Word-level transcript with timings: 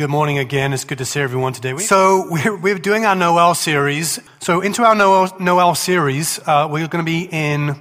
Good 0.00 0.08
morning 0.08 0.38
again. 0.38 0.72
It's 0.72 0.84
good 0.84 0.96
to 0.96 1.04
see 1.04 1.20
everyone 1.20 1.52
today. 1.52 1.76
So 1.76 2.26
we're, 2.30 2.56
we're 2.56 2.78
doing 2.78 3.04
our 3.04 3.14
Noel 3.14 3.54
series. 3.54 4.18
So 4.40 4.62
into 4.62 4.82
our 4.82 4.94
Noel, 4.94 5.30
Noel 5.38 5.74
series, 5.74 6.38
uh, 6.46 6.66
we're 6.70 6.88
going 6.88 7.04
to 7.04 7.06
be 7.10 7.28
in 7.30 7.76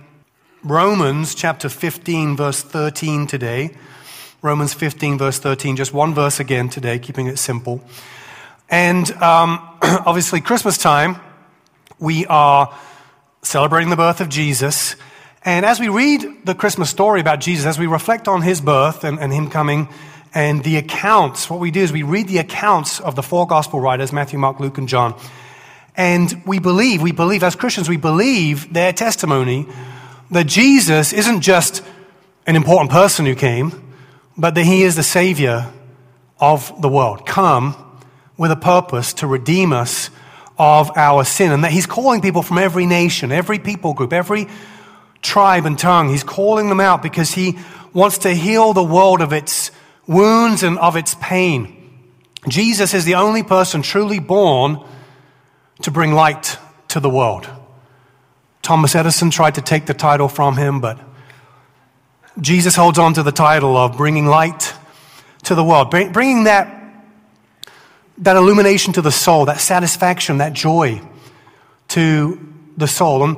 Romans 0.61 1.33
chapter 1.33 1.69
15, 1.69 2.35
verse 2.35 2.61
13 2.61 3.25
today. 3.25 3.74
Romans 4.42 4.74
15, 4.74 5.17
verse 5.17 5.40
13. 5.40 5.77
Just 5.77 5.93
one 5.93 6.13
verse 6.13 6.42
again 6.42 6.67
today, 6.67 7.00
keeping 7.00 7.27
it 7.27 7.40
simple. 7.40 7.82
And 8.70 9.10
um, 9.14 9.66
obviously, 9.82 10.42
Christmas 10.42 10.78
time, 10.78 11.22
we 12.00 12.26
are 12.26 12.78
celebrating 13.44 13.92
the 13.92 13.96
birth 13.96 14.20
of 14.20 14.28
Jesus. 14.28 14.98
And 15.46 15.66
as 15.66 15.80
we 15.80 15.88
read 15.88 16.46
the 16.46 16.54
Christmas 16.54 16.90
story 16.90 17.22
about 17.22 17.40
Jesus, 17.40 17.66
as 17.66 17.80
we 17.80 17.88
reflect 17.88 18.28
on 18.28 18.42
his 18.42 18.60
birth 18.60 19.06
and, 19.06 19.22
and 19.22 19.32
him 19.32 19.50
coming, 19.50 19.88
and 20.34 20.64
the 20.64 20.77
accounts, 20.77 21.50
what 21.50 21.59
we 21.59 21.71
do 21.71 21.82
is 21.82 21.91
we 21.91 22.04
read 22.04 22.27
the 22.27 22.38
accounts 22.38 23.00
of 23.00 23.16
the 23.16 23.23
four 23.23 23.48
gospel 23.48 23.80
writers, 23.80 24.13
Matthew, 24.13 24.38
Mark, 24.38 24.59
Luke, 24.59 24.77
and 24.77 24.88
John. 24.88 25.20
And 25.95 26.44
we 26.45 26.59
believe, 26.59 27.02
we 27.02 27.12
believe, 27.12 27.44
as 27.44 27.55
Christians, 27.55 27.90
we 27.90 27.98
believe 27.98 28.71
their 28.73 28.94
testimony 28.94 29.68
that 30.31 30.45
Jesus 30.45 31.13
isn't 31.13 31.41
just 31.41 31.84
an 32.45 32.55
important 32.55 32.91
person 32.91 33.26
who 33.26 33.35
came, 33.35 33.94
but 34.38 34.55
that 34.55 34.66
he 34.66 34.84
is 34.84 34.95
the 34.95 35.04
Savior 35.04 35.71
of 36.40 36.82
the 36.82 36.88
world, 36.88 37.26
come 37.26 37.76
with 38.38 38.52
a 38.52 38.55
purpose 38.55 39.13
to 39.16 39.27
redeem 39.27 39.73
us 39.73 40.09
of 40.57 40.91
our 40.96 41.26
sin. 41.26 41.52
And 41.52 41.63
that 41.63 41.71
he's 41.71 41.85
calling 41.85 42.21
people 42.21 42.43
from 42.43 42.57
every 42.57 42.85
nation, 42.85 43.32
every 43.32 43.59
people 43.59 43.93
group, 43.93 44.13
every 44.13 44.48
tribe 45.21 45.66
and 45.66 45.77
tongue. 45.77 46.09
He's 46.09 46.23
calling 46.23 46.70
them 46.70 46.80
out 46.80 47.02
because 47.02 47.32
he 47.32 47.57
wants 47.93 48.20
to 48.20 48.34
heal 48.34 48.73
the 48.73 48.84
world 48.84 49.21
of 49.21 49.34
its 49.34 49.71
wounds 50.09 50.63
and 50.63 50.80
of 50.80 50.95
its 50.95 51.16
pain. 51.22 51.76
Jesus 52.48 52.94
is 52.94 53.05
the 53.05 53.16
only 53.16 53.44
person 53.44 53.84
truly 53.84 54.20
born 54.20 54.84
to 55.84 55.91
bring 55.91 56.13
light 56.13 56.57
to 56.90 56.99
the 56.99 57.10
world. 57.10 57.48
Thomas 58.63 58.96
Edison 58.96 59.30
tried 59.30 59.55
to 59.55 59.62
take 59.62 59.85
the 59.85 59.93
title 59.93 60.27
from 60.27 60.57
him, 60.57 60.82
but 60.82 60.99
Jesus 62.41 62.76
holds 62.76 62.98
on 62.98 63.13
to 63.13 63.24
the 63.24 63.32
title 63.32 63.77
of 63.77 63.98
bringing 63.98 64.25
light 64.25 64.73
to 65.43 65.53
the 65.53 65.63
world, 65.63 65.91
bringing 65.91 66.45
that, 66.45 67.05
that 68.17 68.35
illumination 68.35 68.93
to 68.93 69.02
the 69.02 69.11
soul, 69.11 69.45
that 69.45 69.59
satisfaction, 69.59 70.39
that 70.39 70.53
joy 70.53 71.02
to 71.89 72.53
the 72.77 72.87
soul. 72.87 73.23
And 73.23 73.37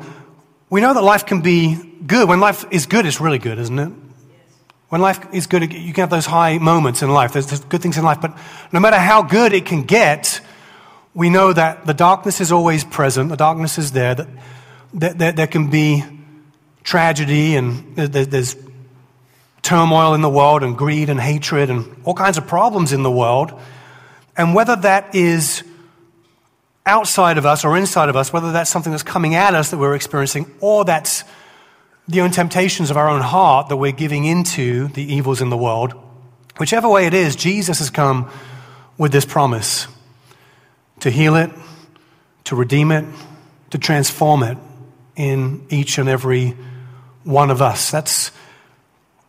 we 0.69 0.79
know 0.79 0.93
that 0.93 1.03
life 1.03 1.25
can 1.25 1.41
be 1.41 1.75
good. 2.07 2.29
When 2.29 2.39
life 2.39 2.65
is 2.71 2.85
good, 2.85 3.05
it's 3.05 3.19
really 3.19 3.39
good, 3.39 3.59
isn't 3.59 3.79
it? 3.79 3.91
When 4.91 4.99
life 4.99 5.25
is 5.33 5.47
good, 5.47 5.71
you 5.71 5.93
can 5.93 6.01
have 6.01 6.09
those 6.09 6.25
high 6.25 6.57
moments 6.57 7.01
in 7.01 7.09
life. 7.09 7.31
There's, 7.31 7.47
there's 7.47 7.63
good 7.63 7.81
things 7.81 7.97
in 7.97 8.03
life. 8.03 8.19
But 8.19 8.37
no 8.73 8.81
matter 8.81 8.97
how 8.97 9.21
good 9.21 9.53
it 9.53 9.65
can 9.65 9.83
get, 9.83 10.41
we 11.13 11.29
know 11.29 11.53
that 11.53 11.85
the 11.85 11.93
darkness 11.93 12.41
is 12.41 12.51
always 12.51 12.83
present. 12.83 13.29
The 13.29 13.37
darkness 13.37 13.77
is 13.77 13.93
there. 13.93 14.15
That, 14.15 14.27
that, 14.95 15.17
that 15.19 15.35
there 15.37 15.47
can 15.47 15.69
be 15.69 16.03
tragedy 16.83 17.55
and 17.55 17.95
there's 17.95 18.57
turmoil 19.61 20.13
in 20.13 20.19
the 20.19 20.29
world 20.29 20.61
and 20.61 20.77
greed 20.77 21.09
and 21.09 21.21
hatred 21.21 21.69
and 21.69 22.01
all 22.03 22.13
kinds 22.13 22.37
of 22.37 22.45
problems 22.45 22.91
in 22.91 23.01
the 23.01 23.11
world. 23.11 23.57
And 24.35 24.53
whether 24.53 24.75
that 24.75 25.15
is 25.15 25.63
outside 26.85 27.37
of 27.37 27.45
us 27.45 27.63
or 27.63 27.77
inside 27.77 28.09
of 28.09 28.17
us, 28.17 28.33
whether 28.33 28.51
that's 28.51 28.69
something 28.69 28.91
that's 28.91 29.03
coming 29.03 29.35
at 29.35 29.55
us 29.55 29.71
that 29.71 29.77
we're 29.77 29.95
experiencing 29.95 30.51
or 30.59 30.83
that's 30.83 31.23
the 32.07 32.21
own 32.21 32.31
temptations 32.31 32.91
of 32.91 32.97
our 32.97 33.09
own 33.09 33.21
heart 33.21 33.69
that 33.69 33.77
we're 33.77 33.91
giving 33.91 34.25
into 34.25 34.87
the 34.89 35.03
evils 35.13 35.41
in 35.41 35.49
the 35.49 35.57
world, 35.57 35.93
whichever 36.57 36.89
way 36.89 37.05
it 37.05 37.13
is, 37.13 37.35
Jesus 37.35 37.79
has 37.79 37.89
come 37.89 38.29
with 38.97 39.11
this 39.11 39.25
promise 39.25 39.87
to 40.99 41.09
heal 41.09 41.35
it, 41.35 41.51
to 42.45 42.55
redeem 42.55 42.91
it, 42.91 43.05
to 43.71 43.77
transform 43.77 44.43
it 44.43 44.57
in 45.15 45.65
each 45.69 45.97
and 45.97 46.09
every 46.09 46.55
one 47.23 47.49
of 47.49 47.61
us. 47.61 47.91
That's 47.91 48.29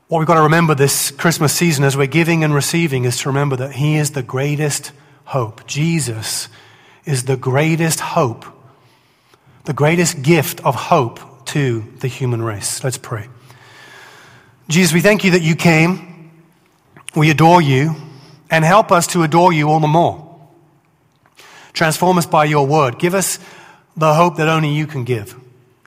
what 0.08 0.18
we've 0.18 0.26
got 0.26 0.34
to 0.34 0.42
remember 0.42 0.74
this 0.74 1.10
Christmas 1.10 1.54
season 1.54 1.84
as 1.84 1.97
we're 1.97 2.06
giving 2.06 2.44
and 2.44 2.54
receiving 2.54 3.04
is 3.04 3.18
to 3.20 3.28
remember 3.28 3.56
that 3.56 3.72
He 3.72 3.97
is 3.97 4.10
the 4.10 4.22
greatest 4.22 4.92
hope. 5.24 5.66
Jesus 5.66 6.48
is 7.04 7.24
the 7.24 7.36
greatest 7.36 8.00
hope, 8.00 8.44
the 9.64 9.72
greatest 9.72 10.22
gift 10.22 10.60
of 10.64 10.74
hope 10.74 11.20
to 11.52 11.84
the 11.98 12.08
human 12.08 12.42
race. 12.42 12.82
Let's 12.82 12.96
pray. 12.96 13.28
Jesus, 14.68 14.94
we 14.94 15.00
thank 15.00 15.22
you 15.22 15.32
that 15.32 15.42
you 15.42 15.54
came. 15.54 16.30
We 17.14 17.30
adore 17.30 17.60
you 17.60 17.94
and 18.50 18.64
help 18.64 18.90
us 18.90 19.06
to 19.08 19.22
adore 19.22 19.52
you 19.52 19.68
all 19.68 19.80
the 19.80 19.86
more. 19.86 20.28
Transform 21.74 22.16
us 22.16 22.26
by 22.26 22.46
your 22.46 22.66
word. 22.66 22.98
Give 22.98 23.14
us 23.14 23.38
the 23.96 24.14
hope 24.14 24.36
that 24.36 24.48
only 24.48 24.70
you 24.70 24.86
can 24.86 25.04
give. 25.04 25.38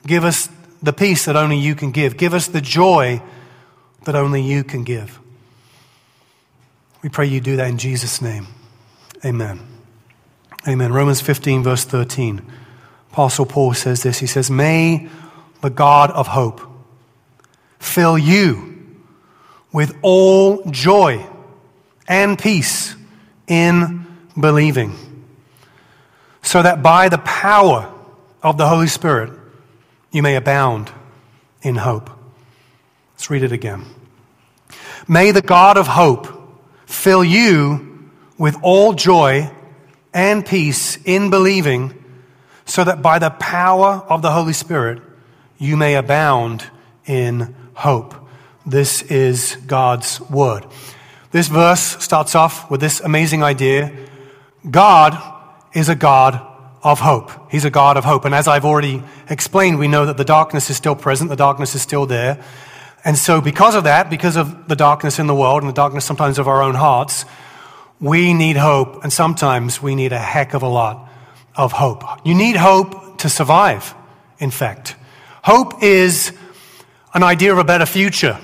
Give 0.06 0.24
us 0.24 0.48
the 0.82 0.92
peace 0.92 1.24
that 1.24 1.34
only 1.34 1.58
you 1.58 1.74
can 1.74 1.90
give. 1.90 2.16
Give 2.16 2.32
us 2.32 2.46
the 2.46 2.60
joy 2.60 3.20
that 4.04 4.14
only 4.14 4.42
you 4.42 4.62
can 4.62 4.84
give. 4.84 5.18
We 7.02 7.08
pray 7.08 7.26
you 7.26 7.40
do 7.40 7.56
that 7.56 7.68
in 7.68 7.78
Jesus' 7.78 8.22
name. 8.22 8.46
Amen. 9.24 9.60
Amen. 10.68 10.92
Romans 10.92 11.20
15, 11.20 11.64
verse 11.64 11.84
13. 11.84 12.40
Apostle 13.10 13.46
Paul 13.46 13.74
says 13.74 14.02
this. 14.02 14.18
He 14.18 14.26
says, 14.26 14.50
May 14.50 15.08
the 15.66 15.70
God 15.70 16.12
of 16.12 16.28
hope, 16.28 16.60
fill 17.80 18.16
you 18.16 18.86
with 19.72 19.98
all 20.00 20.62
joy 20.70 21.26
and 22.06 22.38
peace 22.38 22.94
in 23.48 24.06
believing, 24.38 24.94
so 26.40 26.62
that 26.62 26.84
by 26.84 27.08
the 27.08 27.18
power 27.18 27.92
of 28.44 28.58
the 28.58 28.68
Holy 28.68 28.86
Spirit 28.86 29.36
you 30.12 30.22
may 30.22 30.36
abound 30.36 30.92
in 31.62 31.74
hope. 31.74 32.10
Let's 33.14 33.28
read 33.28 33.42
it 33.42 33.50
again. 33.50 33.86
May 35.08 35.32
the 35.32 35.42
God 35.42 35.76
of 35.76 35.88
hope 35.88 36.28
fill 36.86 37.24
you 37.24 38.08
with 38.38 38.56
all 38.62 38.92
joy 38.92 39.50
and 40.14 40.46
peace 40.46 40.96
in 41.04 41.28
believing, 41.28 42.04
so 42.66 42.84
that 42.84 43.02
by 43.02 43.18
the 43.18 43.30
power 43.30 44.04
of 44.08 44.22
the 44.22 44.30
Holy 44.30 44.52
Spirit 44.52 45.02
you 45.58 45.76
may 45.76 45.94
abound 45.94 46.64
in 47.06 47.54
hope. 47.74 48.14
This 48.64 49.02
is 49.02 49.56
God's 49.66 50.20
word. 50.22 50.66
This 51.30 51.48
verse 51.48 52.02
starts 52.02 52.34
off 52.34 52.70
with 52.70 52.80
this 52.80 53.00
amazing 53.00 53.42
idea 53.42 53.92
God 54.68 55.16
is 55.72 55.88
a 55.88 55.94
God 55.94 56.40
of 56.82 57.00
hope. 57.00 57.30
He's 57.50 57.64
a 57.64 57.70
God 57.70 57.96
of 57.96 58.04
hope. 58.04 58.24
And 58.24 58.34
as 58.34 58.48
I've 58.48 58.64
already 58.64 59.02
explained, 59.28 59.78
we 59.78 59.88
know 59.88 60.06
that 60.06 60.16
the 60.16 60.24
darkness 60.24 60.70
is 60.70 60.76
still 60.76 60.96
present, 60.96 61.30
the 61.30 61.36
darkness 61.36 61.74
is 61.74 61.82
still 61.82 62.06
there. 62.06 62.42
And 63.04 63.16
so, 63.16 63.40
because 63.40 63.76
of 63.76 63.84
that, 63.84 64.10
because 64.10 64.36
of 64.36 64.66
the 64.68 64.74
darkness 64.74 65.18
in 65.18 65.28
the 65.28 65.34
world 65.34 65.62
and 65.62 65.68
the 65.68 65.74
darkness 65.74 66.04
sometimes 66.04 66.38
of 66.38 66.48
our 66.48 66.62
own 66.62 66.74
hearts, 66.74 67.24
we 68.00 68.34
need 68.34 68.56
hope. 68.56 69.04
And 69.04 69.12
sometimes 69.12 69.80
we 69.80 69.94
need 69.94 70.12
a 70.12 70.18
heck 70.18 70.54
of 70.54 70.62
a 70.62 70.68
lot 70.68 71.08
of 71.54 71.72
hope. 71.72 72.02
You 72.24 72.34
need 72.34 72.56
hope 72.56 73.18
to 73.18 73.28
survive, 73.28 73.94
in 74.38 74.50
fact. 74.50 74.96
Hope 75.46 75.80
is 75.80 76.32
an 77.14 77.22
idea 77.22 77.52
of 77.52 77.58
a 77.58 77.62
better 77.62 77.86
future, 77.86 78.36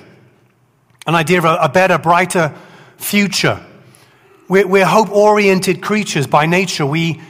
an 1.05 1.17
idea 1.17 1.39
of 1.39 1.45
a, 1.45 1.69
better, 1.69 1.99
brighter 1.99 2.55
future. 2.97 3.61
We're, 4.49 4.69
we're 4.69 4.87
hope 4.87 5.11
oriented 5.11 5.83
creatures 5.83 6.29
by 6.29 6.47
nature. 6.47 6.87
We 6.87 7.21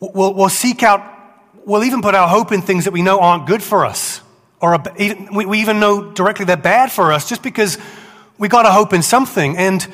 will 0.00 0.32
we'll 0.32 0.48
seek 0.48 0.82
out, 0.82 1.02
we'll 1.66 1.84
even 1.84 2.00
put 2.00 2.14
our 2.14 2.26
hope 2.26 2.50
in 2.50 2.62
things 2.62 2.84
that 2.84 2.92
we 2.92 3.02
know 3.02 3.20
aren't 3.20 3.46
good 3.46 3.62
for 3.62 3.84
us, 3.84 4.22
or 4.58 4.72
a, 4.72 4.82
even, 4.98 5.34
we, 5.34 5.44
we 5.44 5.60
even 5.60 5.80
know 5.80 6.10
directly 6.12 6.46
they're 6.46 6.56
bad 6.56 6.90
for 6.90 7.12
us 7.12 7.28
just 7.28 7.42
because 7.42 7.76
we 8.38 8.48
got 8.48 8.62
to 8.62 8.70
hope 8.70 8.94
in 8.94 9.02
something. 9.02 9.58
And 9.58 9.86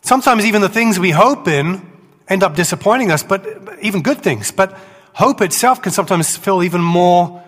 sometimes 0.00 0.46
even 0.46 0.62
the 0.62 0.70
things 0.70 0.98
we 0.98 1.10
hope 1.10 1.48
in 1.48 1.86
end 2.28 2.42
up 2.42 2.56
disappointing 2.56 3.10
us, 3.10 3.22
but 3.22 3.46
even 3.82 4.00
good 4.00 4.22
things. 4.22 4.52
But 4.52 4.74
hope 5.12 5.42
itself 5.42 5.82
can 5.82 5.92
sometimes 5.92 6.34
feel 6.34 6.62
even 6.62 6.80
more 6.80 7.42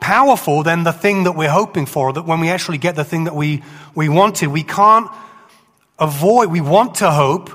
powerful 0.00 0.62
than 0.62 0.84
the 0.84 0.92
thing 0.92 1.24
that 1.24 1.32
we're 1.32 1.50
hoping 1.50 1.86
for, 1.86 2.12
that 2.12 2.22
when 2.22 2.40
we 2.40 2.50
actually 2.50 2.78
get 2.78 2.96
the 2.96 3.04
thing 3.04 3.24
that 3.24 3.34
we, 3.34 3.62
we 3.94 4.08
wanted, 4.08 4.48
we 4.48 4.62
can't 4.62 5.10
avoid, 5.98 6.50
we 6.50 6.60
want 6.60 6.96
to 6.96 7.10
hope, 7.10 7.50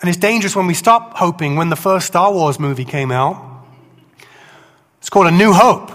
and 0.00 0.08
it's 0.08 0.18
dangerous 0.18 0.54
when 0.54 0.66
we 0.66 0.74
stop 0.74 1.14
hoping. 1.14 1.56
When 1.56 1.68
the 1.68 1.76
first 1.76 2.06
Star 2.06 2.32
Wars 2.32 2.60
movie 2.60 2.84
came 2.84 3.10
out, 3.10 3.64
it's 4.98 5.10
called 5.10 5.26
A 5.26 5.30
New 5.30 5.52
Hope. 5.52 5.90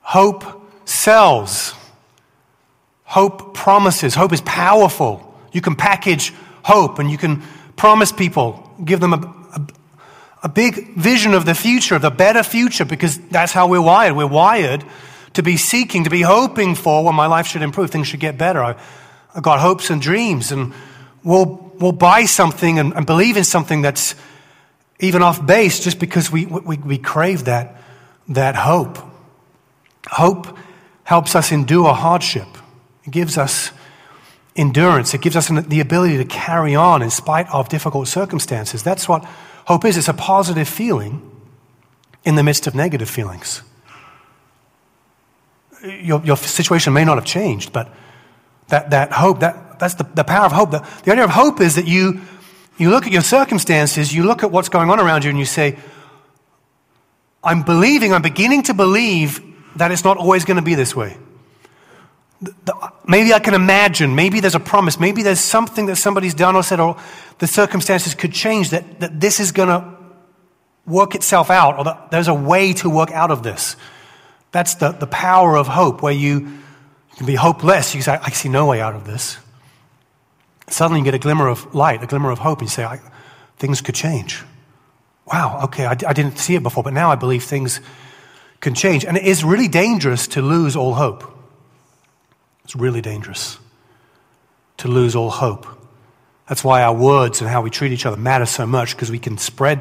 Hope 0.00 0.44
sells. 0.84 1.74
Hope 3.04 3.54
promises. 3.54 4.14
Hope 4.14 4.32
is 4.32 4.40
powerful. 4.42 5.34
You 5.52 5.60
can 5.60 5.74
package 5.74 6.32
hope 6.62 6.98
and 6.98 7.10
you 7.10 7.18
can 7.18 7.42
promise 7.76 8.12
people, 8.12 8.70
give 8.84 9.00
them 9.00 9.12
a, 9.14 9.34
a 10.42 10.48
big 10.48 10.94
vision 10.96 11.34
of 11.34 11.44
the 11.44 11.54
future, 11.54 11.96
of 11.96 12.02
the 12.02 12.10
better 12.10 12.42
future, 12.42 12.84
because 12.84 13.18
that's 13.28 13.52
how 13.52 13.66
we're 13.66 13.82
wired. 13.82 14.16
We're 14.16 14.26
wired 14.26 14.84
to 15.34 15.42
be 15.42 15.56
seeking, 15.56 16.04
to 16.04 16.10
be 16.10 16.22
hoping 16.22 16.74
for 16.74 17.04
when 17.04 17.14
my 17.14 17.26
life 17.26 17.46
should 17.46 17.62
improve, 17.62 17.90
things 17.90 18.08
should 18.08 18.20
get 18.20 18.38
better. 18.38 18.62
I, 18.62 18.76
have 19.34 19.42
got 19.42 19.60
hopes 19.60 19.90
and 19.90 20.00
dreams, 20.00 20.52
and 20.52 20.72
we'll 21.22 21.68
we'll 21.78 21.92
buy 21.92 22.24
something 22.24 22.78
and, 22.78 22.92
and 22.92 23.06
believe 23.06 23.36
in 23.36 23.44
something 23.44 23.82
that's 23.82 24.14
even 25.00 25.22
off 25.22 25.44
base 25.44 25.80
just 25.80 25.98
because 25.98 26.30
we, 26.30 26.46
we, 26.46 26.76
we 26.76 26.98
crave 26.98 27.44
that, 27.44 27.80
that 28.28 28.56
hope. 28.56 28.98
Hope 30.08 30.58
helps 31.04 31.34
us 31.34 31.52
endure 31.52 31.94
hardship. 31.94 32.48
It 33.04 33.10
gives 33.10 33.38
us 33.38 33.70
endurance. 34.56 35.14
It 35.14 35.20
gives 35.20 35.36
us 35.36 35.48
the 35.48 35.80
ability 35.80 36.18
to 36.18 36.24
carry 36.24 36.74
on 36.74 37.02
in 37.02 37.10
spite 37.10 37.48
of 37.52 37.68
difficult 37.68 38.08
circumstances. 38.08 38.82
That's 38.82 39.08
what 39.08 39.24
hope 39.68 39.84
is. 39.84 39.98
It's 39.98 40.08
a 40.08 40.14
positive 40.14 40.66
feeling 40.66 41.20
in 42.24 42.36
the 42.36 42.42
midst 42.42 42.66
of 42.66 42.74
negative 42.74 43.08
feelings. 43.08 43.62
Your, 45.84 46.24
your 46.24 46.38
situation 46.38 46.94
may 46.94 47.04
not 47.04 47.18
have 47.18 47.26
changed, 47.26 47.70
but 47.70 47.94
that, 48.68 48.90
that 48.90 49.12
hope, 49.12 49.40
that, 49.40 49.78
that's 49.78 49.94
the, 49.94 50.04
the 50.04 50.24
power 50.24 50.46
of 50.46 50.52
hope. 50.52 50.70
The, 50.70 50.88
the 51.04 51.12
idea 51.12 51.24
of 51.24 51.30
hope 51.30 51.60
is 51.60 51.74
that 51.74 51.86
you, 51.86 52.22
you 52.78 52.88
look 52.88 53.04
at 53.04 53.12
your 53.12 53.22
circumstances, 53.22 54.12
you 54.12 54.24
look 54.24 54.42
at 54.42 54.50
what's 54.50 54.70
going 54.70 54.88
on 54.88 55.00
around 55.00 55.24
you, 55.24 55.30
and 55.30 55.38
you 55.38 55.44
say, 55.44 55.76
I'm 57.44 57.62
believing, 57.62 58.14
I'm 58.14 58.22
beginning 58.22 58.62
to 58.64 58.74
believe 58.74 59.42
that 59.76 59.92
it's 59.92 60.02
not 60.02 60.16
always 60.16 60.46
going 60.46 60.56
to 60.56 60.62
be 60.62 60.76
this 60.76 60.96
way. 60.96 61.14
Maybe 63.08 63.32
I 63.32 63.38
can 63.38 63.54
imagine, 63.54 64.14
maybe 64.14 64.40
there's 64.40 64.54
a 64.54 64.60
promise, 64.60 65.00
maybe 65.00 65.22
there's 65.22 65.40
something 65.40 65.86
that 65.86 65.96
somebody's 65.96 66.34
done 66.34 66.54
or 66.54 66.62
said, 66.62 66.78
or 66.78 66.96
the 67.38 67.46
circumstances 67.46 68.14
could 68.14 68.32
change, 68.32 68.70
that, 68.70 69.00
that 69.00 69.18
this 69.18 69.40
is 69.40 69.50
going 69.50 69.70
to 69.70 69.96
work 70.86 71.14
itself 71.14 71.50
out, 71.50 71.78
or 71.78 71.84
that 71.84 72.10
there's 72.10 72.28
a 72.28 72.34
way 72.34 72.74
to 72.74 72.90
work 72.90 73.10
out 73.10 73.30
of 73.30 73.42
this. 73.42 73.76
That's 74.52 74.74
the, 74.74 74.92
the 74.92 75.06
power 75.06 75.56
of 75.56 75.66
hope, 75.66 76.02
where 76.02 76.12
you, 76.12 76.58
can 77.18 77.26
be 77.26 77.34
hopeless. 77.34 77.94
You 77.94 78.02
say, 78.02 78.16
I 78.22 78.30
see 78.30 78.48
no 78.48 78.66
way 78.66 78.80
out 78.80 78.94
of 78.94 79.04
this. 79.04 79.38
Suddenly 80.68 81.00
you 81.00 81.04
get 81.04 81.14
a 81.14 81.18
glimmer 81.18 81.48
of 81.48 81.74
light, 81.74 82.02
a 82.02 82.06
glimmer 82.06 82.30
of 82.30 82.38
hope, 82.38 82.60
and 82.60 82.68
you 82.68 82.70
say, 82.70 83.00
things 83.56 83.80
could 83.80 83.96
change. 83.96 84.44
Wow, 85.26 85.62
okay, 85.64 85.86
I, 85.86 85.92
I 85.92 86.12
didn't 86.12 86.38
see 86.38 86.54
it 86.54 86.62
before, 86.62 86.84
but 86.84 86.92
now 86.92 87.10
I 87.10 87.16
believe 87.16 87.42
things 87.42 87.80
can 88.60 88.74
change. 88.74 89.04
And 89.04 89.16
it 89.16 89.24
is 89.24 89.44
really 89.44 89.66
dangerous 89.66 90.28
to 90.28 90.42
lose 90.42 90.76
all 90.76 90.94
hope. 90.94 91.37
It's 92.68 92.76
really 92.76 93.00
dangerous 93.00 93.58
to 94.76 94.88
lose 94.88 95.16
all 95.16 95.30
hope. 95.30 95.66
That's 96.50 96.62
why 96.62 96.82
our 96.82 96.94
words 96.94 97.40
and 97.40 97.48
how 97.48 97.62
we 97.62 97.70
treat 97.70 97.92
each 97.92 98.04
other 98.04 98.18
matter 98.18 98.44
so 98.44 98.66
much 98.66 98.94
because 98.94 99.10
we 99.10 99.18
can 99.18 99.38
spread 99.38 99.80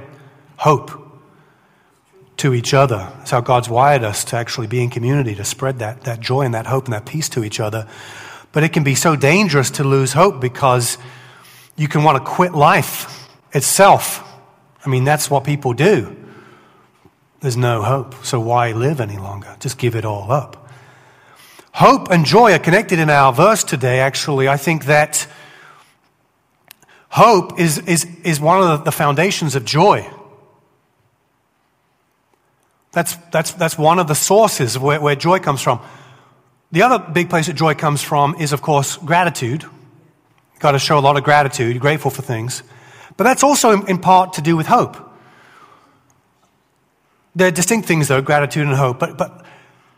hope 0.56 1.20
to 2.38 2.54
each 2.54 2.74
other. 2.74 3.12
That's 3.18 3.32
how 3.32 3.42
God's 3.42 3.68
wired 3.68 4.06
us 4.06 4.24
to 4.24 4.38
actually 4.38 4.68
be 4.68 4.82
in 4.82 4.90
community, 4.90 5.36
to 5.36 5.44
spread 5.44 5.80
that, 5.80 6.04
that 6.06 6.22
joy 6.22 6.44
and 6.44 6.54
that 6.54 6.66
hope 6.66 6.86
and 6.86 6.94
that 6.94 7.06
peace 7.06 7.28
to 7.28 7.44
each 7.44 7.60
other. 7.60 7.90
But 8.54 8.64
it 8.64 8.72
can 8.72 8.86
be 8.86 8.96
so 8.96 9.18
dangerous 9.18 9.70
to 9.72 9.84
lose 9.84 10.14
hope 10.14 10.40
because 10.40 10.98
you 11.76 11.90
can 11.90 12.06
want 12.06 12.18
to 12.18 12.24
quit 12.24 12.54
life 12.54 13.28
itself. 13.52 14.24
I 14.86 14.88
mean, 14.88 15.04
that's 15.04 15.30
what 15.30 15.44
people 15.44 15.74
do. 15.74 16.16
There's 17.42 17.58
no 17.58 17.82
hope, 17.82 18.16
so 18.24 18.40
why 18.40 18.72
live 18.72 19.02
any 19.02 19.18
longer? 19.18 19.58
Just 19.60 19.78
give 19.78 19.94
it 19.94 20.06
all 20.06 20.32
up. 20.32 20.67
Hope 21.78 22.10
and 22.10 22.26
joy 22.26 22.54
are 22.54 22.60
connected 22.60 22.98
in 22.98 23.12
our 23.12 23.32
verse 23.32 23.64
today, 23.64 24.00
actually. 24.00 24.48
I 24.48 24.58
think 24.58 24.86
that 24.86 25.28
hope 27.10 27.60
is, 27.60 27.78
is, 27.78 28.08
is 28.24 28.40
one 28.40 28.64
of 28.64 28.84
the 28.84 28.92
foundations 28.92 29.56
of 29.56 29.64
joy. 29.64 30.10
That's, 32.94 33.16
that's, 33.32 33.52
that's 33.52 33.78
one 33.78 34.00
of 34.00 34.08
the 34.08 34.16
sources 34.16 34.80
where, 34.80 35.00
where 35.00 35.16
joy 35.16 35.38
comes 35.38 35.62
from. 35.62 35.80
The 36.72 36.82
other 36.82 36.98
big 36.98 37.30
place 37.30 37.46
that 37.46 37.54
joy 37.54 37.76
comes 37.76 38.02
from 38.02 38.34
is, 38.40 38.54
of 38.54 38.64
course, 38.64 38.98
gratitude. 38.98 39.62
You've 39.62 40.60
got 40.60 40.72
to 40.72 40.80
show 40.80 40.98
a 40.98 41.06
lot 41.08 41.16
of 41.16 41.24
gratitude, 41.24 41.80
grateful 41.80 42.10
for 42.10 42.24
things. 42.24 42.64
But 43.18 43.26
that's 43.26 43.44
also 43.44 43.70
in, 43.70 43.88
in 43.88 43.98
part 44.00 44.34
to 44.34 44.42
do 44.42 44.58
with 44.58 44.66
hope. 44.66 44.98
They're 47.36 47.52
distinct 47.52 47.88
things, 47.88 48.08
though, 48.08 48.24
gratitude 48.24 48.66
and 48.66 48.76
hope. 48.76 48.98
But, 48.98 49.20
but 49.20 49.46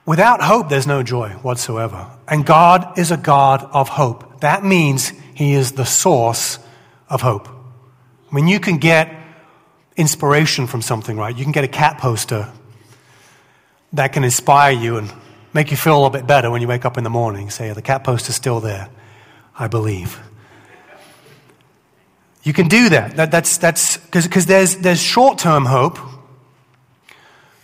without 0.10 0.42
hope, 0.42 0.70
there's 0.70 0.88
no 0.88 1.04
joy 1.04 1.30
whatsoever. 1.44 2.08
And 2.28 2.44
God 2.44 2.98
is 2.98 3.12
a 3.12 3.18
God 3.18 3.64
of 3.72 3.90
hope. 3.90 4.42
That 4.42 4.64
means 4.66 5.14
He 5.36 5.54
is 5.54 5.74
the 5.74 5.86
source 5.86 6.58
of 7.10 7.22
hope. 7.22 7.48
I 7.48 8.36
mean, 8.36 8.48
you 8.48 8.60
can 8.60 8.80
get 8.80 9.16
inspiration 9.96 10.66
from 10.66 10.82
something, 10.82 11.16
right? 11.16 11.38
You 11.38 11.44
can 11.44 11.52
get 11.52 11.64
a 11.64 11.68
cat 11.68 12.00
poster 12.00 12.52
that 13.94 14.12
can 14.12 14.24
inspire 14.24 14.72
you 14.72 14.98
and 14.98 15.14
make 15.54 15.70
you 15.70 15.78
feel 15.78 15.94
a 15.94 15.98
little 15.98 16.10
bit 16.10 16.26
better 16.26 16.50
when 16.50 16.64
you 16.64 16.68
wake 16.68 16.86
up 16.86 16.98
in 16.98 17.04
the 17.04 17.12
morning. 17.12 17.52
Say, 17.52 17.72
the 17.72 17.82
cat 17.84 18.04
poster's 18.04 18.36
still 18.36 18.60
there. 18.60 18.90
I 19.56 19.68
believe. 19.68 20.20
You 22.42 22.54
can 22.54 22.68
do 22.68 22.90
that. 22.90 23.16
that 23.18 23.30
that's 23.30 23.60
that's 23.60 23.98
because 23.98 24.48
there's, 24.48 24.78
there's 24.78 25.00
short 25.00 25.38
term 25.38 25.66
hope, 25.66 26.00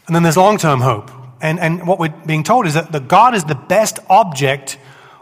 and 0.05 0.15
then 0.15 0.21
there's 0.21 0.37
long 0.37 0.59
term 0.59 0.81
hope. 0.81 1.09
And, 1.41 1.59
and 1.59 1.87
what 1.87 1.99
we're 1.99 2.13
being 2.25 2.43
told 2.43 2.65
is 2.65 2.73
that 2.75 2.91
the 2.91 2.99
God 2.99 3.35
is 3.35 3.43
the 3.43 3.55
best 3.55 3.99
object 4.09 4.77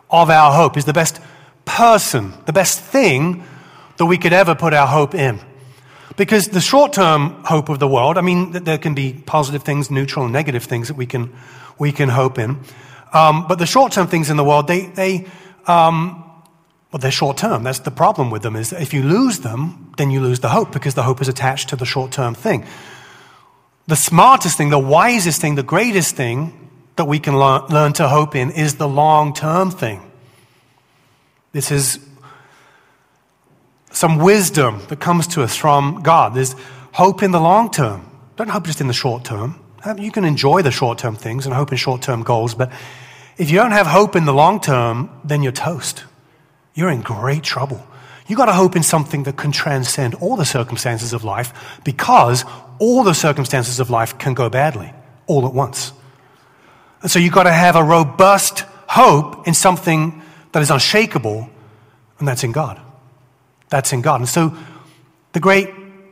of 0.09 0.29
our 0.29 0.53
hope, 0.53 0.77
is 0.77 0.85
the 0.85 0.93
best 0.93 1.19
person, 1.65 2.33
the 2.45 2.53
best 2.53 2.79
thing 2.79 3.43
that 3.97 4.05
we 4.05 4.17
could 4.17 4.33
ever 4.33 4.55
put 4.55 4.73
our 4.73 4.87
hope 4.87 5.15
in. 5.15 5.39
Because 6.15 6.49
the 6.49 6.61
short 6.61 6.93
term 6.93 7.43
hope 7.43 7.69
of 7.69 7.79
the 7.79 7.87
world, 7.87 8.17
I 8.17 8.21
mean, 8.21 8.51
there 8.51 8.77
can 8.77 8.93
be 8.93 9.13
positive 9.25 9.63
things, 9.63 9.89
neutral 9.89 10.25
and 10.25 10.33
negative 10.33 10.63
things 10.63 10.87
that 10.87 10.97
we 10.97 11.07
can, 11.07 11.33
we 11.79 11.91
can 11.91 12.09
hope 12.09 12.37
in. 12.37 12.59
Um, 13.13 13.47
but 13.47 13.57
the 13.57 13.65
short 13.65 13.91
term 13.91 14.07
things 14.07 14.29
in 14.29 14.37
the 14.37 14.43
world, 14.43 14.67
they, 14.67 14.85
they, 14.87 15.25
um, 15.65 16.23
well, 16.91 16.99
they're 16.99 17.11
short 17.11 17.37
term. 17.37 17.63
That's 17.63 17.79
the 17.79 17.91
problem 17.91 18.29
with 18.29 18.43
them 18.43 18.55
is 18.55 18.73
if 18.73 18.93
you 18.93 19.01
lose 19.01 19.39
them, 19.39 19.91
then 19.97 20.11
you 20.11 20.21
lose 20.21 20.41
the 20.41 20.49
hope 20.49 20.71
because 20.71 20.93
the 20.93 21.03
hope 21.03 21.21
is 21.21 21.27
attached 21.27 21.69
to 21.69 21.75
the 21.75 21.85
short 21.85 22.11
term 22.11 22.35
thing 22.35 22.65
the 23.87 23.95
smartest 23.95 24.57
thing, 24.57 24.69
the 24.69 24.79
wisest 24.79 25.41
thing, 25.41 25.55
the 25.55 25.63
greatest 25.63 26.15
thing 26.15 26.69
that 26.95 27.05
we 27.05 27.19
can 27.19 27.37
learn, 27.37 27.65
learn 27.67 27.93
to 27.93 28.07
hope 28.07 28.35
in 28.35 28.51
is 28.51 28.75
the 28.75 28.87
long 28.87 29.33
term 29.33 29.71
thing. 29.71 30.01
This 31.51 31.71
is 31.71 31.99
some 33.91 34.17
wisdom 34.17 34.81
that 34.89 34.99
comes 34.99 35.27
to 35.27 35.43
us 35.43 35.55
from 35.55 36.01
God. 36.01 36.33
There's 36.33 36.55
hope 36.91 37.21
in 37.23 37.31
the 37.31 37.39
long 37.39 37.71
term. 37.71 38.09
Don't 38.35 38.49
hope 38.49 38.65
just 38.65 38.81
in 38.81 38.87
the 38.87 38.93
short 38.93 39.23
term. 39.23 39.59
You 39.97 40.11
can 40.11 40.23
enjoy 40.23 40.61
the 40.61 40.71
short 40.71 40.97
term 40.97 41.15
things 41.15 41.45
and 41.45 41.53
hope 41.53 41.71
in 41.71 41.77
short 41.77 42.01
term 42.01 42.23
goals, 42.23 42.55
but 42.55 42.71
if 43.37 43.51
you 43.51 43.57
don't 43.57 43.71
have 43.71 43.87
hope 43.87 44.15
in 44.15 44.25
the 44.25 44.33
long 44.33 44.59
term, 44.59 45.09
then 45.23 45.43
you're 45.43 45.51
toast. 45.51 46.05
You're 46.73 46.89
in 46.89 47.01
great 47.01 47.43
trouble. 47.43 47.85
You 48.27 48.35
got 48.35 48.45
to 48.45 48.53
hope 48.53 48.75
in 48.75 48.83
something 48.83 49.23
that 49.23 49.37
can 49.37 49.51
transcend 49.51 50.15
all 50.15 50.35
the 50.35 50.45
circumstances 50.45 51.13
of 51.13 51.23
life 51.23 51.81
because 51.83 52.45
all 52.79 53.03
the 53.03 53.13
circumstances 53.13 53.79
of 53.79 53.89
life 53.89 54.17
can 54.17 54.33
go 54.33 54.49
badly 54.49 54.93
all 55.27 55.45
at 55.45 55.53
once. 55.53 55.91
And 57.01 57.11
so 57.11 57.19
you've 57.19 57.33
got 57.33 57.43
to 57.43 57.51
have 57.51 57.75
a 57.75 57.83
robust 57.83 58.59
hope 58.87 59.47
in 59.47 59.53
something 59.53 60.21
that 60.53 60.61
is 60.61 60.71
unshakable, 60.71 61.49
and 62.19 62.27
that's 62.27 62.43
in 62.43 62.51
God. 62.51 62.79
That's 63.69 63.91
in 63.91 64.01
God. 64.01 64.21
And 64.21 64.29
so 64.29 64.55
the 65.33 65.39
great, 65.39 65.69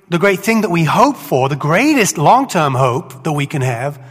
the 0.09 0.17
great 0.17 0.39
thing 0.39 0.61
that 0.61 0.71
we 0.71 0.83
hope 0.83 1.15
for, 1.15 1.47
the 1.47 1.55
greatest 1.55 2.17
long 2.17 2.47
term 2.47 2.73
hope 2.73 3.23
that 3.23 3.31
we 3.31 3.45
can 3.45 3.61
have, 3.61 4.03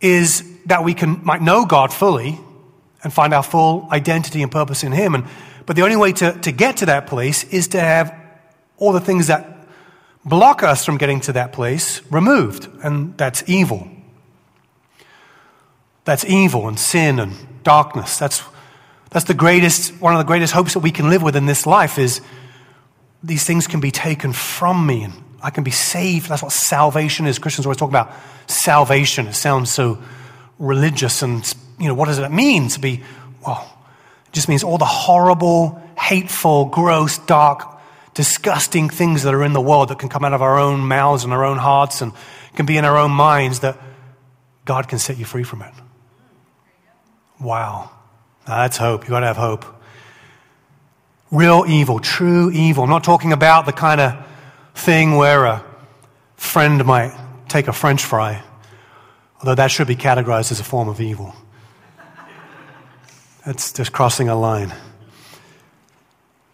is 0.00 0.44
that 0.66 0.84
we 0.84 0.94
can, 0.94 1.24
might 1.24 1.42
know 1.42 1.64
God 1.64 1.92
fully 1.92 2.38
and 3.02 3.12
find 3.12 3.32
our 3.32 3.42
full 3.42 3.88
identity 3.90 4.42
and 4.42 4.52
purpose 4.52 4.84
in 4.84 4.92
Him. 4.92 5.14
And 5.14 5.24
but 5.66 5.76
the 5.76 5.82
only 5.82 5.96
way 5.96 6.12
to, 6.12 6.32
to 6.32 6.52
get 6.52 6.78
to 6.78 6.86
that 6.86 7.06
place 7.08 7.44
is 7.44 7.68
to 7.68 7.80
have 7.80 8.14
all 8.78 8.92
the 8.92 9.00
things 9.00 9.26
that 9.26 9.56
block 10.24 10.62
us 10.62 10.84
from 10.84 10.96
getting 10.96 11.20
to 11.20 11.32
that 11.32 11.52
place 11.52 12.00
removed. 12.10 12.68
And 12.82 13.16
that's 13.18 13.42
evil. 13.48 13.88
That's 16.04 16.24
evil 16.24 16.68
and 16.68 16.78
sin 16.78 17.18
and 17.18 17.34
darkness. 17.64 18.16
That's, 18.16 18.42
that's 19.10 19.24
the 19.26 19.34
greatest, 19.34 20.00
one 20.00 20.14
of 20.14 20.18
the 20.18 20.24
greatest 20.24 20.52
hopes 20.52 20.74
that 20.74 20.80
we 20.80 20.92
can 20.92 21.10
live 21.10 21.22
with 21.22 21.36
in 21.36 21.46
this 21.46 21.66
life 21.66 21.98
is 21.98 22.20
these 23.22 23.44
things 23.44 23.66
can 23.66 23.80
be 23.80 23.90
taken 23.90 24.32
from 24.32 24.86
me 24.86 25.02
and 25.02 25.14
I 25.42 25.50
can 25.50 25.64
be 25.64 25.72
saved. 25.72 26.28
That's 26.28 26.42
what 26.42 26.52
salvation 26.52 27.26
is. 27.26 27.38
Christians 27.38 27.66
always 27.66 27.78
talk 27.78 27.90
about 27.90 28.12
salvation. 28.46 29.26
It 29.26 29.34
sounds 29.34 29.70
so 29.70 29.98
religious 30.58 31.22
and, 31.22 31.54
you 31.78 31.88
know, 31.88 31.94
what 31.94 32.06
does 32.06 32.18
it 32.18 32.30
mean 32.30 32.68
to 32.68 32.80
be, 32.80 33.02
well, 33.44 33.75
just 34.36 34.50
means 34.50 34.62
all 34.62 34.76
the 34.76 34.84
horrible, 34.84 35.82
hateful, 35.98 36.66
gross, 36.66 37.16
dark, 37.16 37.80
disgusting 38.12 38.90
things 38.90 39.22
that 39.22 39.32
are 39.32 39.42
in 39.42 39.54
the 39.54 39.60
world 39.62 39.88
that 39.88 39.98
can 39.98 40.10
come 40.10 40.26
out 40.26 40.34
of 40.34 40.42
our 40.42 40.58
own 40.58 40.80
mouths 40.80 41.24
and 41.24 41.32
our 41.32 41.42
own 41.42 41.56
hearts 41.56 42.02
and 42.02 42.12
can 42.54 42.66
be 42.66 42.76
in 42.76 42.84
our 42.84 42.98
own 42.98 43.10
minds 43.10 43.60
that 43.60 43.78
God 44.66 44.88
can 44.88 44.98
set 44.98 45.16
you 45.16 45.24
free 45.24 45.42
from 45.42 45.62
it. 45.62 45.72
Wow. 47.40 47.90
That's 48.46 48.76
hope. 48.76 49.02
You've 49.02 49.10
got 49.10 49.20
to 49.20 49.26
have 49.26 49.38
hope. 49.38 49.64
Real 51.30 51.64
evil, 51.66 51.98
true 51.98 52.50
evil. 52.50 52.84
I'm 52.84 52.90
not 52.90 53.04
talking 53.04 53.32
about 53.32 53.64
the 53.64 53.72
kind 53.72 54.02
of 54.02 54.26
thing 54.74 55.16
where 55.16 55.46
a 55.46 55.64
friend 56.36 56.84
might 56.84 57.18
take 57.48 57.68
a 57.68 57.72
french 57.72 58.04
fry, 58.04 58.42
although 59.38 59.54
that 59.54 59.70
should 59.70 59.88
be 59.88 59.96
categorized 59.96 60.52
as 60.52 60.60
a 60.60 60.64
form 60.64 60.90
of 60.90 61.00
evil. 61.00 61.34
That's 63.46 63.72
just 63.72 63.92
crossing 63.92 64.28
a 64.28 64.34
line. 64.34 64.74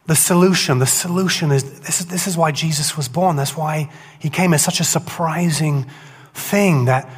the 0.06 0.14
solution, 0.14 0.78
the 0.78 0.86
solution 0.86 1.50
is 1.50 1.80
this, 1.80 2.00
is 2.00 2.06
this 2.06 2.26
is 2.26 2.36
why 2.36 2.52
Jesus 2.52 2.96
was 2.96 3.08
born. 3.08 3.36
That's 3.36 3.56
why 3.56 3.90
he 4.18 4.28
came 4.28 4.52
as 4.52 4.62
such 4.62 4.78
a 4.78 4.84
surprising 4.84 5.86
thing 6.34 6.84
that 6.86 7.08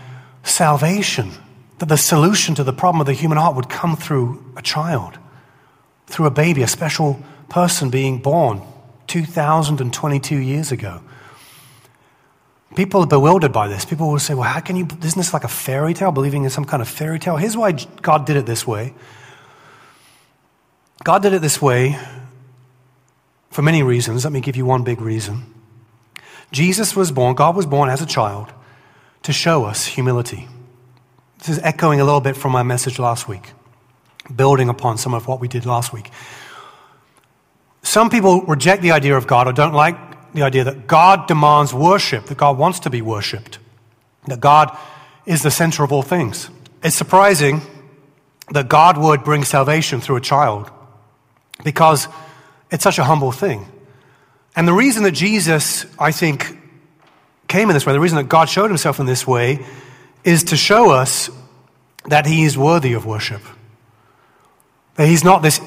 salvation, 0.44 1.32
that 1.78 1.88
the 1.88 1.96
solution 1.96 2.54
to 2.54 2.62
the 2.62 2.72
problem 2.72 3.00
of 3.00 3.06
the 3.06 3.14
human 3.14 3.36
heart 3.38 3.56
would 3.56 3.68
come 3.68 3.96
through 3.96 4.44
a 4.56 4.62
child, 4.62 5.18
through 6.06 6.26
a 6.26 6.30
baby, 6.30 6.62
a 6.62 6.68
special 6.68 7.20
person 7.48 7.90
being 7.90 8.18
born 8.18 8.62
2,022 9.08 10.36
years 10.36 10.70
ago. 10.70 11.00
People 12.76 13.02
are 13.02 13.06
bewildered 13.06 13.52
by 13.52 13.66
this. 13.66 13.84
People 13.84 14.10
will 14.10 14.18
say, 14.18 14.34
well, 14.34 14.48
how 14.48 14.60
can 14.60 14.76
you, 14.76 14.84
isn't 14.84 15.18
this 15.18 15.32
like 15.32 15.44
a 15.44 15.48
fairy 15.48 15.94
tale, 15.94 16.12
believing 16.12 16.44
in 16.44 16.50
some 16.50 16.64
kind 16.64 16.82
of 16.82 16.88
fairy 16.88 17.18
tale? 17.18 17.36
Here's 17.36 17.56
why 17.56 17.72
God 17.72 18.26
did 18.26 18.36
it 18.36 18.46
this 18.46 18.66
way. 18.66 18.94
God 21.04 21.22
did 21.22 21.34
it 21.34 21.42
this 21.42 21.60
way 21.60 21.98
for 23.50 23.60
many 23.60 23.82
reasons. 23.82 24.24
Let 24.24 24.32
me 24.32 24.40
give 24.40 24.56
you 24.56 24.64
one 24.64 24.84
big 24.84 25.02
reason. 25.02 25.44
Jesus 26.50 26.96
was 26.96 27.12
born, 27.12 27.34
God 27.34 27.54
was 27.54 27.66
born 27.66 27.90
as 27.90 28.00
a 28.00 28.06
child 28.06 28.52
to 29.22 29.32
show 29.32 29.64
us 29.64 29.84
humility. 29.84 30.48
This 31.38 31.50
is 31.50 31.58
echoing 31.58 32.00
a 32.00 32.04
little 32.04 32.22
bit 32.22 32.36
from 32.36 32.52
my 32.52 32.62
message 32.62 32.98
last 32.98 33.28
week, 33.28 33.52
building 34.34 34.70
upon 34.70 34.96
some 34.96 35.12
of 35.12 35.28
what 35.28 35.40
we 35.40 35.48
did 35.48 35.66
last 35.66 35.92
week. 35.92 36.10
Some 37.82 38.08
people 38.08 38.40
reject 38.42 38.80
the 38.80 38.92
idea 38.92 39.14
of 39.14 39.26
God 39.26 39.46
or 39.46 39.52
don't 39.52 39.74
like 39.74 40.32
the 40.32 40.42
idea 40.42 40.64
that 40.64 40.86
God 40.86 41.26
demands 41.28 41.74
worship, 41.74 42.26
that 42.26 42.38
God 42.38 42.56
wants 42.56 42.80
to 42.80 42.90
be 42.90 43.02
worshiped, 43.02 43.58
that 44.26 44.40
God 44.40 44.74
is 45.26 45.42
the 45.42 45.50
center 45.50 45.84
of 45.84 45.92
all 45.92 46.02
things. 46.02 46.48
It's 46.82 46.96
surprising 46.96 47.60
that 48.52 48.68
God 48.68 48.96
would 48.96 49.22
bring 49.22 49.44
salvation 49.44 50.00
through 50.00 50.16
a 50.16 50.20
child 50.22 50.70
because 51.62 52.08
it's 52.70 52.82
such 52.82 52.98
a 52.98 53.04
humble 53.04 53.32
thing. 53.32 53.66
And 54.56 54.66
the 54.66 54.72
reason 54.72 55.02
that 55.04 55.12
Jesus, 55.12 55.86
I 55.98 56.12
think, 56.12 56.58
came 57.48 57.68
in 57.68 57.74
this 57.74 57.86
way, 57.86 57.92
the 57.92 58.00
reason 58.00 58.16
that 58.16 58.28
God 58.28 58.48
showed 58.48 58.68
himself 58.68 58.98
in 58.98 59.06
this 59.06 59.26
way, 59.26 59.64
is 60.24 60.44
to 60.44 60.56
show 60.56 60.90
us 60.90 61.30
that 62.06 62.26
he 62.26 62.44
is 62.44 62.56
worthy 62.56 62.92
of 62.92 63.06
worship. 63.06 63.42
That 64.96 65.06
he's 65.06 65.24
not 65.24 65.42
this 65.42 65.60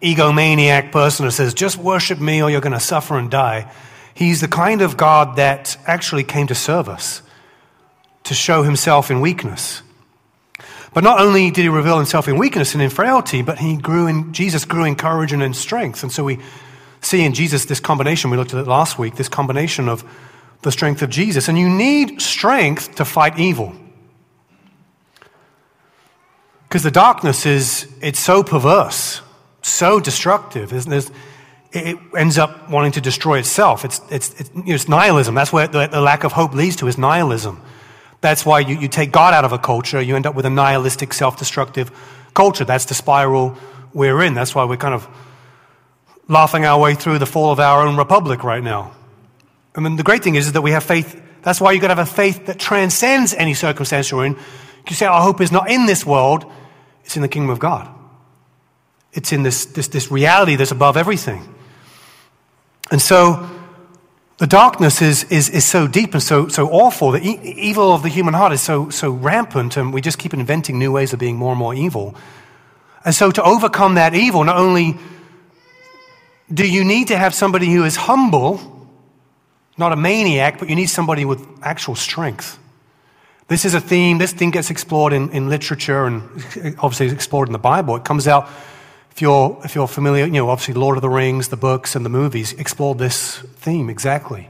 egomaniac 0.00 0.92
person 0.92 1.24
who 1.24 1.30
says, 1.30 1.54
just 1.54 1.76
worship 1.76 2.20
me 2.20 2.42
or 2.42 2.50
you're 2.50 2.60
going 2.60 2.72
to 2.72 2.80
suffer 2.80 3.18
and 3.18 3.30
die. 3.30 3.70
He's 4.14 4.40
the 4.40 4.48
kind 4.48 4.82
of 4.82 4.96
God 4.96 5.36
that 5.36 5.76
actually 5.86 6.24
came 6.24 6.46
to 6.48 6.54
serve 6.54 6.88
us, 6.88 7.22
to 8.24 8.34
show 8.34 8.62
himself 8.62 9.10
in 9.10 9.20
weakness. 9.20 9.82
But 10.94 11.04
not 11.04 11.20
only 11.20 11.50
did 11.50 11.62
he 11.62 11.68
reveal 11.68 11.96
himself 11.96 12.28
in 12.28 12.38
weakness 12.38 12.74
and 12.74 12.82
in 12.82 12.90
frailty, 12.90 13.42
but 13.42 13.58
he 13.58 13.76
grew 13.76 14.06
in, 14.06 14.32
Jesus 14.32 14.64
grew 14.64 14.84
in 14.84 14.96
courage 14.96 15.32
and 15.32 15.42
in 15.42 15.54
strength. 15.54 16.02
And 16.02 16.10
so 16.10 16.24
we 16.24 16.38
see 17.00 17.24
in 17.24 17.34
Jesus 17.34 17.66
this 17.66 17.80
combination, 17.80 18.30
we 18.30 18.36
looked 18.36 18.54
at 18.54 18.60
it 18.60 18.66
last 18.66 18.98
week, 18.98 19.16
this 19.16 19.28
combination 19.28 19.88
of 19.88 20.04
the 20.62 20.72
strength 20.72 21.02
of 21.02 21.10
Jesus. 21.10 21.48
And 21.48 21.58
you 21.58 21.68
need 21.68 22.20
strength 22.20 22.96
to 22.96 23.04
fight 23.04 23.38
evil. 23.38 23.74
Because 26.68 26.82
the 26.82 26.90
darkness 26.90 27.46
is, 27.46 27.90
it's 28.02 28.18
so 28.18 28.42
perverse, 28.42 29.22
so 29.62 30.00
destructive. 30.00 30.70
There's, 30.70 31.10
it 31.72 31.98
ends 32.16 32.38
up 32.38 32.70
wanting 32.70 32.92
to 32.92 33.00
destroy 33.00 33.38
itself. 33.38 33.84
It's, 33.84 34.00
it's, 34.10 34.40
it's, 34.40 34.50
it's 34.54 34.88
nihilism. 34.88 35.34
That's 35.34 35.52
where 35.52 35.66
the, 35.66 35.86
the, 35.86 36.00
lack 36.00 36.24
of 36.24 36.32
hope 36.32 36.54
leads 36.54 36.76
to, 36.76 36.86
is 36.86 36.98
nihilism. 36.98 37.62
That's 38.20 38.44
why 38.44 38.60
you, 38.60 38.78
you 38.78 38.88
take 38.88 39.12
God 39.12 39.34
out 39.34 39.44
of 39.44 39.52
a 39.52 39.58
culture, 39.58 40.00
you 40.00 40.16
end 40.16 40.26
up 40.26 40.34
with 40.34 40.46
a 40.46 40.50
nihilistic, 40.50 41.12
self 41.12 41.38
destructive 41.38 41.90
culture. 42.34 42.64
That's 42.64 42.86
the 42.86 42.94
spiral 42.94 43.56
we're 43.92 44.22
in. 44.22 44.34
That's 44.34 44.54
why 44.54 44.64
we're 44.64 44.76
kind 44.76 44.94
of 44.94 45.08
laughing 46.28 46.64
our 46.64 46.78
way 46.78 46.94
through 46.94 47.18
the 47.18 47.26
fall 47.26 47.52
of 47.52 47.60
our 47.60 47.86
own 47.86 47.96
republic 47.96 48.44
right 48.44 48.62
now. 48.62 48.92
I 49.74 49.80
mean, 49.80 49.96
the 49.96 50.02
great 50.02 50.22
thing 50.22 50.34
is, 50.34 50.46
is 50.46 50.52
that 50.52 50.62
we 50.62 50.72
have 50.72 50.84
faith. 50.84 51.20
That's 51.42 51.60
why 51.60 51.72
you've 51.72 51.80
got 51.80 51.88
to 51.88 51.94
have 51.94 52.06
a 52.06 52.10
faith 52.10 52.46
that 52.46 52.58
transcends 52.58 53.32
any 53.32 53.54
circumstance 53.54 54.10
you're 54.10 54.26
in. 54.26 54.36
You 54.88 54.96
say, 54.96 55.06
Our 55.06 55.22
hope 55.22 55.40
is 55.40 55.52
not 55.52 55.70
in 55.70 55.86
this 55.86 56.04
world, 56.04 56.50
it's 57.04 57.16
in 57.16 57.22
the 57.22 57.28
kingdom 57.28 57.50
of 57.50 57.58
God. 57.58 57.88
It's 59.12 59.32
in 59.32 59.42
this, 59.42 59.66
this, 59.66 59.88
this 59.88 60.10
reality 60.10 60.56
that's 60.56 60.70
above 60.70 60.96
everything. 60.96 61.54
And 62.90 63.00
so 63.00 63.48
the 64.38 64.46
darkness 64.46 65.02
is, 65.02 65.24
is, 65.24 65.50
is 65.50 65.64
so 65.64 65.88
deep 65.88 66.14
and 66.14 66.22
so, 66.22 66.46
so 66.46 66.68
awful. 66.68 67.10
The 67.10 67.20
e- 67.20 67.40
evil 67.42 67.92
of 67.92 68.02
the 68.02 68.08
human 68.08 68.34
heart 68.34 68.52
is 68.52 68.62
so, 68.62 68.88
so 68.88 69.10
rampant, 69.10 69.76
and 69.76 69.92
we 69.92 70.00
just 70.00 70.18
keep 70.18 70.32
inventing 70.32 70.78
new 70.78 70.92
ways 70.92 71.12
of 71.12 71.18
being 71.18 71.36
more 71.36 71.50
and 71.50 71.58
more 71.58 71.74
evil. 71.74 72.14
And 73.04 73.14
so, 73.14 73.30
to 73.32 73.42
overcome 73.42 73.96
that 73.96 74.14
evil, 74.14 74.44
not 74.44 74.56
only 74.56 74.96
do 76.52 76.66
you 76.66 76.84
need 76.84 77.08
to 77.08 77.16
have 77.16 77.34
somebody 77.34 77.66
who 77.66 77.84
is 77.84 77.96
humble, 77.96 78.60
not 79.76 79.92
a 79.92 79.96
maniac, 79.96 80.58
but 80.58 80.68
you 80.68 80.76
need 80.76 80.86
somebody 80.86 81.24
with 81.24 81.44
actual 81.62 81.94
strength. 81.94 82.58
This 83.48 83.64
is 83.64 83.74
a 83.74 83.80
theme, 83.80 84.18
this 84.18 84.32
theme 84.32 84.50
gets 84.50 84.70
explored 84.70 85.12
in, 85.12 85.30
in 85.30 85.48
literature 85.48 86.06
and 86.06 86.22
obviously 86.78 87.08
explored 87.08 87.48
in 87.48 87.52
the 87.52 87.58
Bible. 87.58 87.96
It 87.96 88.04
comes 88.04 88.28
out 88.28 88.48
if 89.18 89.22
you're, 89.22 89.60
if 89.64 89.74
you're 89.74 89.88
familiar, 89.88 90.26
you 90.26 90.30
know, 90.30 90.48
obviously 90.48 90.74
Lord 90.74 90.96
of 90.96 91.02
the 91.02 91.08
Rings, 91.08 91.48
the 91.48 91.56
books, 91.56 91.96
and 91.96 92.04
the 92.04 92.08
movies 92.08 92.52
explored 92.52 92.98
this 92.98 93.38
theme 93.56 93.90
exactly. 93.90 94.48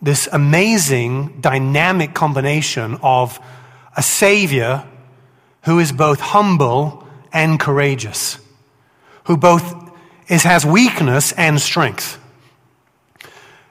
This 0.00 0.30
amazing, 0.32 1.42
dynamic 1.42 2.14
combination 2.14 2.96
of 3.02 3.38
a 3.94 4.02
Savior 4.02 4.82
who 5.64 5.78
is 5.78 5.92
both 5.92 6.20
humble 6.20 7.06
and 7.34 7.60
courageous, 7.60 8.38
who 9.24 9.36
both 9.36 9.74
is, 10.28 10.42
has 10.44 10.64
weakness 10.64 11.32
and 11.32 11.60
strength. 11.60 12.18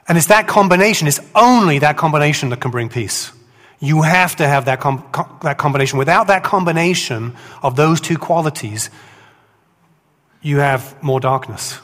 And 0.06 0.16
it's 0.16 0.28
that 0.28 0.46
combination, 0.46 1.08
it's 1.08 1.18
only 1.34 1.80
that 1.80 1.96
combination 1.96 2.50
that 2.50 2.60
can 2.60 2.70
bring 2.70 2.88
peace. 2.88 3.32
You 3.80 4.02
have 4.02 4.36
to 4.36 4.46
have 4.46 4.66
that, 4.66 4.78
com- 4.78 5.04
that 5.42 5.58
combination. 5.58 5.98
Without 5.98 6.28
that 6.28 6.44
combination 6.44 7.34
of 7.60 7.74
those 7.74 8.00
two 8.00 8.18
qualities, 8.18 8.88
you 10.46 10.58
have 10.58 11.02
more 11.02 11.20
darkness. 11.20 11.80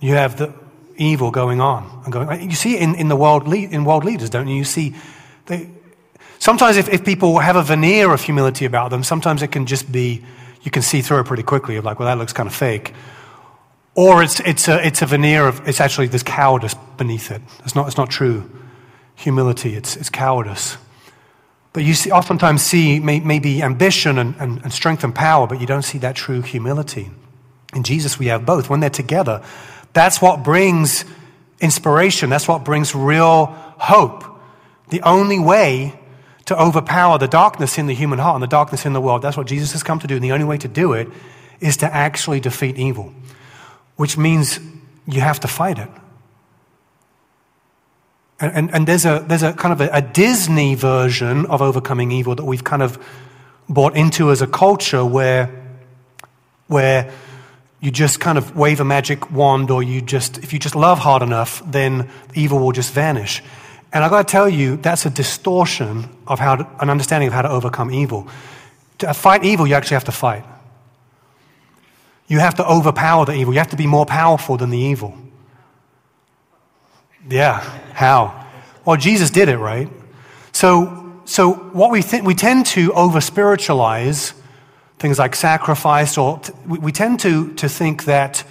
You 0.00 0.14
have 0.14 0.36
the 0.36 0.52
evil 0.96 1.30
going 1.30 1.60
on 1.60 2.02
and 2.04 2.12
going. 2.12 2.50
You 2.50 2.56
see 2.56 2.74
it 2.74 2.82
in, 2.82 2.94
in 2.96 3.08
the 3.08 3.16
world 3.16 3.52
in 3.52 3.84
world 3.84 4.04
leaders, 4.04 4.30
don't 4.30 4.48
you? 4.48 4.56
You 4.56 4.64
see, 4.64 4.94
they, 5.46 5.70
sometimes 6.38 6.76
if, 6.76 6.88
if 6.88 7.04
people 7.04 7.38
have 7.38 7.56
a 7.56 7.62
veneer 7.62 8.12
of 8.12 8.22
humility 8.22 8.64
about 8.64 8.90
them, 8.90 9.04
sometimes 9.04 9.42
it 9.42 9.52
can 9.52 9.66
just 9.66 9.92
be 9.92 10.24
you 10.62 10.70
can 10.70 10.82
see 10.82 11.02
through 11.02 11.20
it 11.20 11.26
pretty 11.26 11.42
quickly. 11.42 11.74
You're 11.74 11.82
like, 11.82 11.98
well, 11.98 12.08
that 12.08 12.18
looks 12.18 12.32
kind 12.32 12.46
of 12.46 12.54
fake. 12.54 12.94
Or 13.94 14.22
it's, 14.22 14.40
it's, 14.40 14.68
a, 14.68 14.84
it's 14.86 15.02
a 15.02 15.06
veneer 15.06 15.46
of, 15.46 15.66
it's 15.66 15.80
actually 15.80 16.08
this 16.08 16.22
cowardice 16.22 16.74
beneath 16.96 17.30
it. 17.30 17.42
It's 17.64 17.74
not, 17.74 17.86
it's 17.86 17.96
not 17.96 18.10
true 18.10 18.50
humility, 19.14 19.74
it's, 19.74 19.96
it's 19.96 20.10
cowardice. 20.10 20.76
But 21.72 21.84
you 21.84 21.94
see, 21.94 22.10
oftentimes 22.10 22.62
see 22.62 23.00
may, 23.00 23.20
maybe 23.20 23.62
ambition 23.62 24.18
and, 24.18 24.34
and, 24.38 24.62
and 24.62 24.72
strength 24.72 25.04
and 25.04 25.14
power, 25.14 25.46
but 25.46 25.60
you 25.60 25.66
don't 25.66 25.82
see 25.82 25.98
that 25.98 26.16
true 26.16 26.42
humility. 26.42 27.10
In 27.74 27.82
Jesus, 27.82 28.18
we 28.18 28.26
have 28.26 28.44
both. 28.44 28.68
When 28.68 28.80
they're 28.80 28.90
together, 28.90 29.42
that's 29.92 30.20
what 30.20 30.42
brings 30.42 31.04
inspiration. 31.60 32.30
That's 32.30 32.48
what 32.48 32.64
brings 32.64 32.94
real 32.94 33.46
hope. 33.78 34.24
The 34.88 35.02
only 35.02 35.38
way 35.38 35.98
to 36.46 36.60
overpower 36.60 37.18
the 37.18 37.28
darkness 37.28 37.78
in 37.78 37.86
the 37.86 37.94
human 37.94 38.18
heart 38.18 38.34
and 38.34 38.42
the 38.42 38.48
darkness 38.48 38.84
in 38.84 38.92
the 38.92 39.00
world, 39.00 39.22
that's 39.22 39.36
what 39.36 39.46
Jesus 39.46 39.72
has 39.72 39.82
come 39.82 40.00
to 40.00 40.06
do. 40.06 40.16
And 40.16 40.24
the 40.24 40.32
only 40.32 40.46
way 40.46 40.58
to 40.58 40.68
do 40.68 40.94
it 40.94 41.08
is 41.60 41.76
to 41.78 41.94
actually 41.94 42.40
defeat 42.40 42.76
evil, 42.76 43.12
which 43.96 44.16
means 44.16 44.58
you 45.06 45.20
have 45.20 45.40
to 45.40 45.48
fight 45.48 45.78
it. 45.78 45.88
And, 48.40 48.52
and, 48.52 48.74
and 48.74 48.86
there's, 48.86 49.04
a, 49.04 49.24
there's 49.28 49.42
a 49.42 49.52
kind 49.52 49.72
of 49.72 49.80
a, 49.80 49.90
a 49.92 50.02
Disney 50.02 50.74
version 50.74 51.46
of 51.46 51.60
overcoming 51.60 52.10
evil 52.10 52.34
that 52.34 52.44
we've 52.44 52.64
kind 52.64 52.82
of 52.82 52.98
bought 53.68 53.94
into 53.94 54.30
as 54.30 54.42
a 54.42 54.46
culture 54.46 55.04
where, 55.04 55.50
where 56.66 57.12
you 57.80 57.90
just 57.90 58.20
kind 58.20 58.36
of 58.36 58.54
wave 58.54 58.80
a 58.80 58.84
magic 58.84 59.30
wand 59.30 59.70
or 59.70 59.82
you 59.82 60.02
just, 60.02 60.38
if 60.38 60.52
you 60.52 60.58
just 60.58 60.74
love 60.74 60.98
hard 60.98 61.22
enough, 61.22 61.62
then 61.64 62.10
evil 62.34 62.58
will 62.58 62.72
just 62.72 62.92
vanish. 62.92 63.42
And 63.92 64.04
I've 64.04 64.10
got 64.10 64.28
to 64.28 64.30
tell 64.30 64.48
you, 64.48 64.76
that's 64.76 65.06
a 65.06 65.10
distortion 65.10 66.08
of 66.26 66.38
how 66.38 66.56
to, 66.56 66.68
an 66.80 66.90
understanding 66.90 67.28
of 67.28 67.32
how 67.32 67.42
to 67.42 67.50
overcome 67.50 67.90
evil. 67.90 68.28
To 68.98 69.14
fight 69.14 69.44
evil, 69.44 69.66
you 69.66 69.74
actually 69.74 69.94
have 69.94 70.04
to 70.04 70.12
fight. 70.12 70.44
You 72.28 72.38
have 72.38 72.54
to 72.56 72.68
overpower 72.68 73.24
the 73.24 73.32
evil. 73.32 73.52
You 73.54 73.58
have 73.58 73.70
to 73.70 73.76
be 73.76 73.86
more 73.86 74.06
powerful 74.06 74.56
than 74.56 74.70
the 74.70 74.78
evil. 74.78 75.16
Yeah, 77.28 77.60
how? 77.94 78.46
Well, 78.84 78.96
Jesus 78.96 79.30
did 79.30 79.48
it, 79.48 79.58
right? 79.58 79.88
So, 80.52 81.20
so 81.24 81.52
what 81.52 81.90
we 81.90 82.02
think, 82.02 82.24
we 82.24 82.34
tend 82.34 82.66
to 82.66 82.92
over 82.92 83.20
spiritualize 83.20 84.34
things 85.00 85.18
like 85.18 85.34
sacrifice, 85.34 86.16
or 86.18 86.38
t- 86.38 86.52
we 86.66 86.92
tend 86.92 87.18
to, 87.20 87.52
to 87.54 87.68
think 87.68 88.04
that 88.04 88.44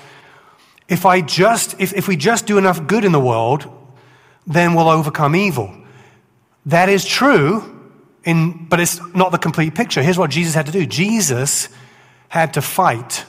if, 0.89 1.06
I 1.06 1.22
just, 1.22 1.79
if, 1.79 1.94
if 1.94 2.08
we 2.08 2.18
just 2.18 2.48
do 2.48 2.58
enough 2.58 2.88
good 2.88 3.06
in 3.06 3.12
the 3.12 3.20
world, 3.20 3.72
then 4.48 4.74
we'll 4.74 4.89
overcome 4.89 5.36
evil. 5.36 5.72
That 6.65 6.89
is 6.89 7.06
true, 7.06 7.63
in, 8.24 8.65
but 8.68 8.79
it's 8.79 9.00
not 9.13 9.32
the 9.32 9.38
complete 9.38 9.75
picture. 9.75 10.01
Here's 10.01 10.18
what 10.18 10.32
Jesus 10.32 10.56
had 10.56 10.65
to 10.65 10.72
do 10.72 10.86
Jesus 10.88 11.70
had 12.29 12.56
to 12.56 12.62
fight 12.62 13.25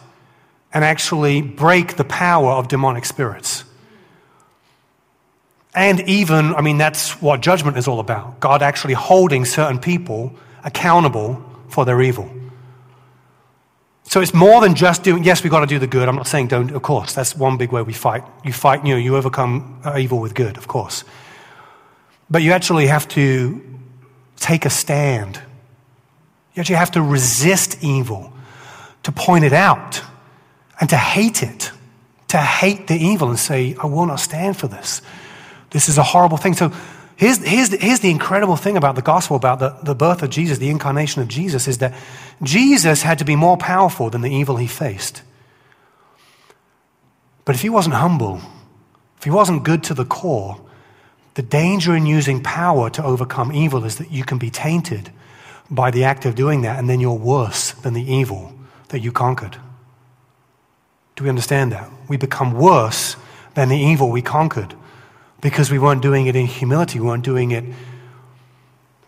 and 0.72 0.82
actually 0.82 1.42
break 1.42 1.96
the 1.96 2.04
power 2.04 2.52
of 2.52 2.68
demonic 2.68 3.04
spirits. 3.04 3.64
And 5.74 6.00
even, 6.08 6.54
I 6.54 6.62
mean, 6.62 6.78
that's 6.78 7.20
what 7.22 7.42
judgment 7.42 7.76
is 7.76 7.86
all 7.86 8.00
about 8.00 8.40
God 8.40 8.62
actually 8.62 8.94
holding 8.94 9.44
certain 9.44 9.78
people 9.78 10.34
accountable 10.64 11.44
for 11.68 11.84
their 11.84 12.00
evil. 12.00 12.30
So 14.10 14.20
it's 14.20 14.34
more 14.34 14.60
than 14.60 14.74
just 14.74 15.04
doing, 15.04 15.22
yes, 15.22 15.44
we've 15.44 15.52
got 15.52 15.60
to 15.60 15.68
do 15.68 15.78
the 15.78 15.86
good. 15.86 16.08
I'm 16.08 16.16
not 16.16 16.26
saying 16.26 16.48
don't, 16.48 16.72
of 16.72 16.82
course. 16.82 17.14
That's 17.14 17.36
one 17.36 17.56
big 17.56 17.70
way 17.70 17.80
we 17.82 17.92
fight. 17.92 18.24
You 18.44 18.52
fight, 18.52 18.84
you 18.84 18.94
know, 18.94 18.98
you 18.98 19.16
overcome 19.16 19.80
uh, 19.84 19.98
evil 19.98 20.18
with 20.18 20.34
good, 20.34 20.56
of 20.56 20.66
course. 20.66 21.04
But 22.28 22.42
you 22.42 22.50
actually 22.50 22.88
have 22.88 23.06
to 23.10 23.62
take 24.34 24.64
a 24.64 24.70
stand. 24.70 25.40
You 26.54 26.60
actually 26.60 26.74
have 26.74 26.90
to 26.90 27.02
resist 27.02 27.84
evil, 27.84 28.32
to 29.04 29.12
point 29.12 29.44
it 29.44 29.52
out, 29.52 30.02
and 30.80 30.90
to 30.90 30.96
hate 30.96 31.44
it. 31.44 31.70
To 32.28 32.38
hate 32.38 32.88
the 32.88 32.96
evil 32.96 33.28
and 33.28 33.38
say, 33.38 33.76
I 33.80 33.86
will 33.86 34.06
not 34.06 34.18
stand 34.18 34.56
for 34.56 34.66
this. 34.66 35.02
This 35.70 35.88
is 35.88 35.98
a 35.98 36.02
horrible 36.02 36.36
thing. 36.36 36.54
So 36.54 36.72
here's, 37.20 37.36
here's, 37.44 37.68
the, 37.68 37.76
here's 37.76 38.00
the 38.00 38.10
incredible 38.10 38.56
thing 38.56 38.78
about 38.78 38.96
the 38.96 39.02
gospel, 39.02 39.36
about 39.36 39.58
the, 39.58 39.76
the 39.82 39.94
birth 39.94 40.22
of 40.22 40.30
Jesus, 40.30 40.56
the 40.56 40.70
incarnation 40.70 41.20
of 41.20 41.28
Jesus, 41.28 41.68
is 41.68 41.78
that 41.78 41.94
Jesus 42.42 43.02
had 43.02 43.18
to 43.18 43.26
be 43.26 43.36
more 43.36 43.58
powerful 43.58 44.08
than 44.08 44.22
the 44.22 44.30
evil 44.30 44.56
he 44.56 44.66
faced. 44.66 45.22
But 47.44 47.54
if 47.54 47.60
he 47.60 47.68
wasn't 47.68 47.96
humble, 47.96 48.40
if 49.18 49.24
he 49.24 49.30
wasn't 49.30 49.64
good 49.64 49.84
to 49.84 49.94
the 49.94 50.06
core, 50.06 50.58
the 51.34 51.42
danger 51.42 51.94
in 51.94 52.06
using 52.06 52.42
power 52.42 52.88
to 52.90 53.04
overcome 53.04 53.52
evil 53.52 53.84
is 53.84 53.96
that 53.96 54.10
you 54.10 54.24
can 54.24 54.38
be 54.38 54.48
tainted 54.48 55.12
by 55.70 55.90
the 55.90 56.04
act 56.04 56.24
of 56.24 56.34
doing 56.34 56.62
that, 56.62 56.78
and 56.78 56.88
then 56.88 57.00
you're 57.00 57.12
worse 57.12 57.72
than 57.72 57.92
the 57.92 58.12
evil 58.12 58.52
that 58.88 59.00
you 59.00 59.12
conquered. 59.12 59.58
Do 61.16 61.24
we 61.24 61.28
understand 61.30 61.70
that? 61.72 61.90
We 62.08 62.16
become 62.16 62.54
worse 62.54 63.16
than 63.54 63.68
the 63.68 63.76
evil 63.76 64.10
we 64.10 64.22
conquered 64.22 64.74
because 65.40 65.70
we 65.70 65.78
weren't 65.78 66.02
doing 66.02 66.26
it 66.26 66.36
in 66.36 66.46
humility. 66.46 67.00
We 67.00 67.06
weren't 67.06 67.24
doing 67.24 67.50
it 67.50 67.64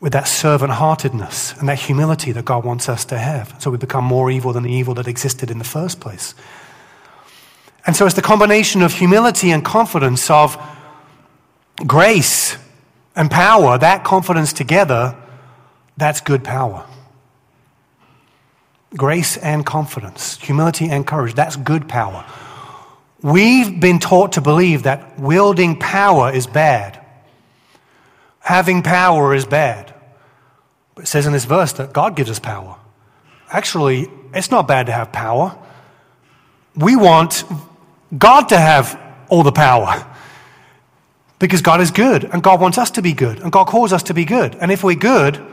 with 0.01 0.12
that 0.12 0.27
servant 0.27 0.73
heartedness 0.73 1.57
and 1.59 1.69
that 1.69 1.79
humility 1.79 2.33
that 2.33 2.45
God 2.45 2.65
wants 2.65 2.89
us 2.89 3.05
to 3.07 3.19
have. 3.19 3.55
So 3.61 3.71
we 3.71 3.79
become 3.79 4.05
more 4.05 4.31
evil 4.31 4.53
than 4.53 4.65
the 4.65 4.73
evil 4.73 4.95
that 4.95 5.07
existed 5.07 5.51
in 5.51 5.59
the 5.59 5.65
first 5.65 6.01
place. 6.01 6.35
And 7.87 7.95
so 7.95 8.07
it's 8.07 8.17
the 8.17 8.23
combination 8.23 8.83
of 8.83 8.93
humility 8.93 9.51
and 9.51 9.65
confidence, 9.65 10.31
of 10.31 10.57
grace 11.87 12.57
and 13.15 13.31
power, 13.31 13.79
that 13.79 14.05
confidence 14.05 14.53
together, 14.53 15.17
that's 15.97 16.21
good 16.21 16.43
power. 16.43 16.87
Grace 18.97 19.37
and 19.37 19.65
confidence, 19.65 20.37
humility 20.39 20.89
and 20.89 21.07
courage, 21.07 21.35
that's 21.35 21.57
good 21.57 21.89
power. 21.89 22.25
We've 23.23 23.79
been 23.79 24.00
taught 24.00 24.33
to 24.33 24.41
believe 24.41 24.83
that 24.83 25.19
wielding 25.19 25.79
power 25.79 26.33
is 26.33 26.47
bad. 26.49 26.99
Having 28.41 28.83
power 28.83 29.33
is 29.35 29.45
bad. 29.45 29.95
But 30.97 31.05
it 31.05 31.07
says 31.07 31.26
in 31.26 31.33
this 31.33 31.45
verse 31.45 31.73
that 31.75 31.93
God 31.93 32.17
gives 32.17 32.31
us 32.31 32.41
power. 32.41 32.76
Actually, 33.49 34.11
it's 34.35 34.50
not 34.50 34.67
bad 34.67 34.87
to 34.87 34.93
have 34.93 35.12
power. 35.12 35.57
We 36.75 36.97
want 36.97 37.45
God 38.17 38.49
to 38.49 38.59
have 38.59 39.00
all 39.29 39.43
the 39.43 39.52
power. 39.52 40.07
Because 41.38 41.61
God 41.61 41.81
is 41.81 41.91
good, 41.91 42.23
and 42.23 42.41
God 42.41 42.61
wants 42.61 42.79
us 42.79 42.93
to 42.93 43.02
be 43.02 43.14
good, 43.14 43.41
and 43.41 43.50
God 43.50 43.64
calls 43.64 43.93
us 43.93 44.05
to 44.05 44.14
be 44.14 44.25
good. 44.25 44.55
And 44.55 44.71
if 44.71 44.85
we're 44.85 44.95
good, 44.95 45.45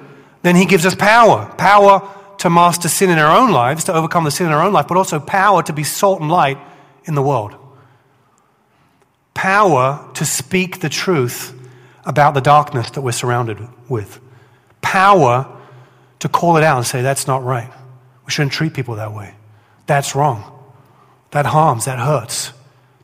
then 0.43 0.55
He 0.55 0.65
gives 0.65 0.85
us 0.85 0.93
power 0.93 1.51
power 1.57 2.07
to 2.37 2.49
master 2.51 2.87
sin 2.87 3.09
in 3.09 3.17
our 3.17 3.35
own 3.35 3.51
lives, 3.51 3.85
to 3.85 3.93
overcome 3.95 4.23
the 4.23 4.29
sin 4.29 4.45
in 4.45 4.53
our 4.53 4.61
own 4.61 4.71
life, 4.71 4.87
but 4.87 4.97
also 4.97 5.19
power 5.19 5.63
to 5.63 5.73
be 5.73 5.83
salt 5.83 6.21
and 6.21 6.29
light 6.29 6.59
in 7.09 7.15
the 7.15 7.21
world 7.21 7.57
power 9.39 10.05
to 10.13 10.25
speak 10.25 10.81
the 10.81 10.89
truth 10.89 11.57
about 12.03 12.33
the 12.33 12.41
darkness 12.41 12.89
that 12.89 12.99
we're 12.99 13.13
surrounded 13.13 13.57
with, 13.87 14.19
power 14.81 15.47
to 16.19 16.27
call 16.27 16.57
it 16.57 16.63
out 16.63 16.75
and 16.75 16.85
say, 16.85 17.01
that's 17.01 17.25
not 17.25 17.41
right. 17.45 17.71
We 18.25 18.33
shouldn't 18.33 18.51
treat 18.51 18.73
people 18.73 18.95
that 18.95 19.13
way. 19.13 19.33
That's 19.85 20.13
wrong. 20.13 20.43
That 21.31 21.45
harms, 21.45 21.85
that 21.85 21.99
hurts, 21.99 22.51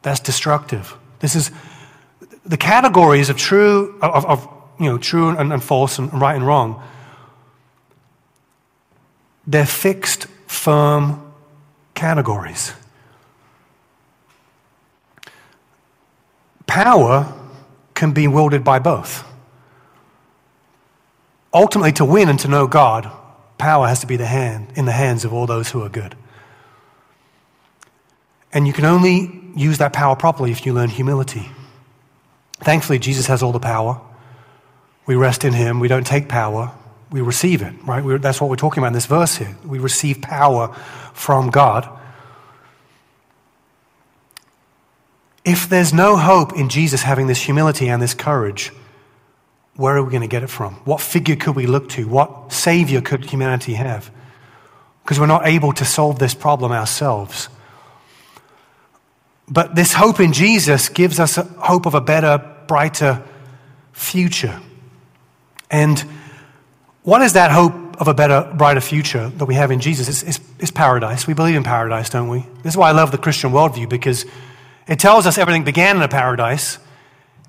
that's 0.02 0.20
destructive. 0.20 0.98
This 1.20 1.38
is 1.38 1.52
the 2.46 2.58
categories 2.58 3.30
of 3.30 3.38
true, 3.38 3.98
of, 4.02 4.26
of 4.26 4.46
you 4.78 4.88
know, 4.88 4.98
true 4.98 5.30
and, 5.30 5.54
and 5.54 5.64
false 5.64 6.00
and 6.00 6.14
right 6.14 6.36
and 6.36 6.46
wrong. 6.46 6.84
They're 9.48 9.66
fixed, 9.66 10.26
firm 10.48 11.32
categories. 11.94 12.74
Power 16.76 17.34
can 17.94 18.12
be 18.12 18.28
wielded 18.28 18.66
by 18.66 18.80
both. 18.80 19.24
Ultimately, 21.54 21.94
to 21.94 22.04
win 22.04 22.28
and 22.28 22.38
to 22.40 22.50
know 22.50 22.68
God, 22.68 23.10
power 23.58 23.88
has 23.88 24.02
to 24.02 24.08
be 24.08 24.18
the 24.18 24.26
hand, 24.26 24.74
in 24.76 24.84
the 24.84 24.92
hands 24.92 25.24
of 25.24 25.32
all 25.32 25.48
those 25.48 25.72
who 25.72 25.82
are 25.84 25.88
good. 25.88 26.18
And 28.52 28.68
you 28.68 28.74
can 28.74 28.84
only 28.84 29.42
use 29.56 29.78
that 29.78 29.94
power 29.94 30.18
properly 30.18 30.52
if 30.52 30.66
you 30.66 30.74
learn 30.74 30.90
humility. 30.90 31.50
Thankfully, 32.60 33.00
Jesus 33.00 33.28
has 33.28 33.42
all 33.42 33.54
the 33.54 33.60
power. 33.62 34.02
We 35.06 35.16
rest 35.16 35.46
in 35.46 35.54
Him. 35.54 35.80
We 35.80 35.88
don't 35.88 36.06
take 36.06 36.28
power, 36.28 36.74
we 37.10 37.22
receive 37.22 37.62
it, 37.62 37.74
right? 37.86 38.04
We're, 38.04 38.18
that's 38.18 38.42
what 38.42 38.50
we're 38.50 38.58
talking 38.58 38.82
about 38.82 38.88
in 38.88 38.94
this 38.96 39.06
verse 39.06 39.38
here. 39.38 39.56
We 39.66 39.80
receive 39.80 40.22
power 40.22 40.74
from 41.14 41.52
God. 41.52 41.88
If 45.46 45.70
there's 45.70 45.94
no 45.94 46.18
hope 46.18 46.54
in 46.54 46.70
Jesus 46.70 47.04
having 47.04 47.28
this 47.28 47.42
humility 47.42 47.88
and 47.88 48.02
this 48.02 48.16
courage, 48.16 48.74
where 49.76 49.96
are 49.96 50.04
we 50.04 50.10
going 50.10 50.22
to 50.22 50.28
get 50.28 50.42
it 50.42 50.50
from? 50.50 50.74
What 50.86 51.02
figure 51.02 51.36
could 51.36 51.56
we 51.56 51.68
look 51.68 51.90
to? 51.90 52.08
What 52.08 52.52
savior 52.52 53.00
could 53.00 53.26
humanity 53.26 53.76
have? 53.76 54.10
Because 55.04 55.20
we're 55.20 55.28
not 55.28 55.46
able 55.46 55.72
to 55.74 55.86
solve 55.86 56.18
this 56.18 56.34
problem 56.34 56.72
ourselves. 56.72 57.50
But 59.48 59.76
this 59.76 59.94
hope 59.94 60.20
in 60.20 60.34
Jesus 60.34 60.90
gives 60.90 61.20
us 61.20 61.36
hope 61.36 61.86
of 61.86 61.94
a 61.94 62.02
better, 62.02 62.44
brighter 62.68 63.22
future. 63.94 64.60
And 65.70 66.00
what 67.04 67.22
is 67.22 67.34
that 67.34 67.52
hope 67.52 68.02
of 68.02 68.08
a 68.08 68.14
better, 68.14 68.52
brighter 68.58 68.82
future 68.82 69.30
that 69.30 69.46
we 69.46 69.54
have 69.54 69.70
in 69.70 69.80
Jesus? 69.80 70.10
It's, 70.10 70.24
it's, 70.24 70.48
it's 70.60 70.72
paradise. 70.72 71.28
We 71.28 71.36
believe 71.36 71.56
in 71.56 71.64
paradise, 71.64 72.10
don't 72.10 72.30
we? 72.30 72.40
This 72.64 72.74
is 72.74 72.78
why 72.78 72.90
I 72.90 72.94
love 72.94 73.12
the 73.12 73.20
Christian 73.20 73.52
worldview 73.52 73.88
because 73.88 74.26
it 74.88 75.00
tells 75.00 75.26
us 75.26 75.38
everything 75.38 75.64
began 75.64 75.98
in 75.98 76.04
a 76.04 76.08
paradise. 76.08 76.78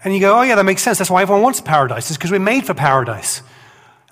And 0.03 0.15
you 0.15 0.21
go, 0.21 0.39
oh, 0.39 0.43
yeah, 0.43 0.55
that 0.55 0.65
makes 0.65 0.83
sense. 0.83 0.99
That's 0.99 1.11
why 1.11 1.23
everyone 1.23 1.43
wants 1.43 1.61
paradise. 1.61 2.11
It's 2.11 2.17
because 2.17 2.31
we're 2.31 2.39
made 2.39 2.65
for 2.65 2.75
paradise. 2.75 3.43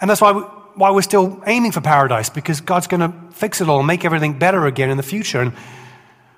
And 0.00 0.10
that's 0.10 0.20
why, 0.20 0.32
we, 0.32 0.42
why 0.74 0.90
we're 0.90 1.02
still 1.02 1.42
aiming 1.46 1.72
for 1.72 1.80
paradise, 1.80 2.28
because 2.28 2.60
God's 2.60 2.86
going 2.86 3.00
to 3.00 3.16
fix 3.32 3.60
it 3.60 3.68
all 3.68 3.78
and 3.78 3.86
make 3.86 4.04
everything 4.04 4.38
better 4.38 4.66
again 4.66 4.90
in 4.90 4.96
the 4.96 5.02
future. 5.02 5.40
And 5.40 5.52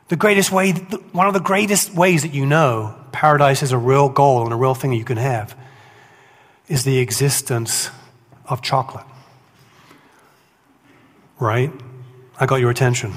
the 0.09 0.17
greatest 0.17 0.53
way, 0.53 0.73
one 0.73 1.27
of 1.27 1.35
the 1.35 1.41
greatest 1.41 1.95
ways 1.95 2.23
that 2.23 2.35
you 2.35 2.47
know 2.47 2.95
paradise 3.13 3.63
is 3.63 3.73
a 3.73 3.79
real 3.79 4.09
goal 4.09 4.45
and 4.45 4.53
a 4.53 4.57
real 4.57 4.75
thing 4.75 4.93
you 4.93 5.05
can 5.05 5.17
have 5.17 5.57
is 6.69 6.85
the 6.85 6.99
existence 6.99 7.91
of 8.45 8.63
chocolate. 8.63 9.07
Right? 11.41 11.73
I 12.39 12.47
got 12.47 12.57
your 12.57 12.71
attention. 12.71 13.13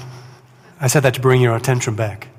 I 0.80 0.86
said 0.86 1.00
that 1.00 1.14
to 1.14 1.20
bring 1.20 1.40
your 1.40 1.54
attention 1.54 1.94
back 1.94 2.29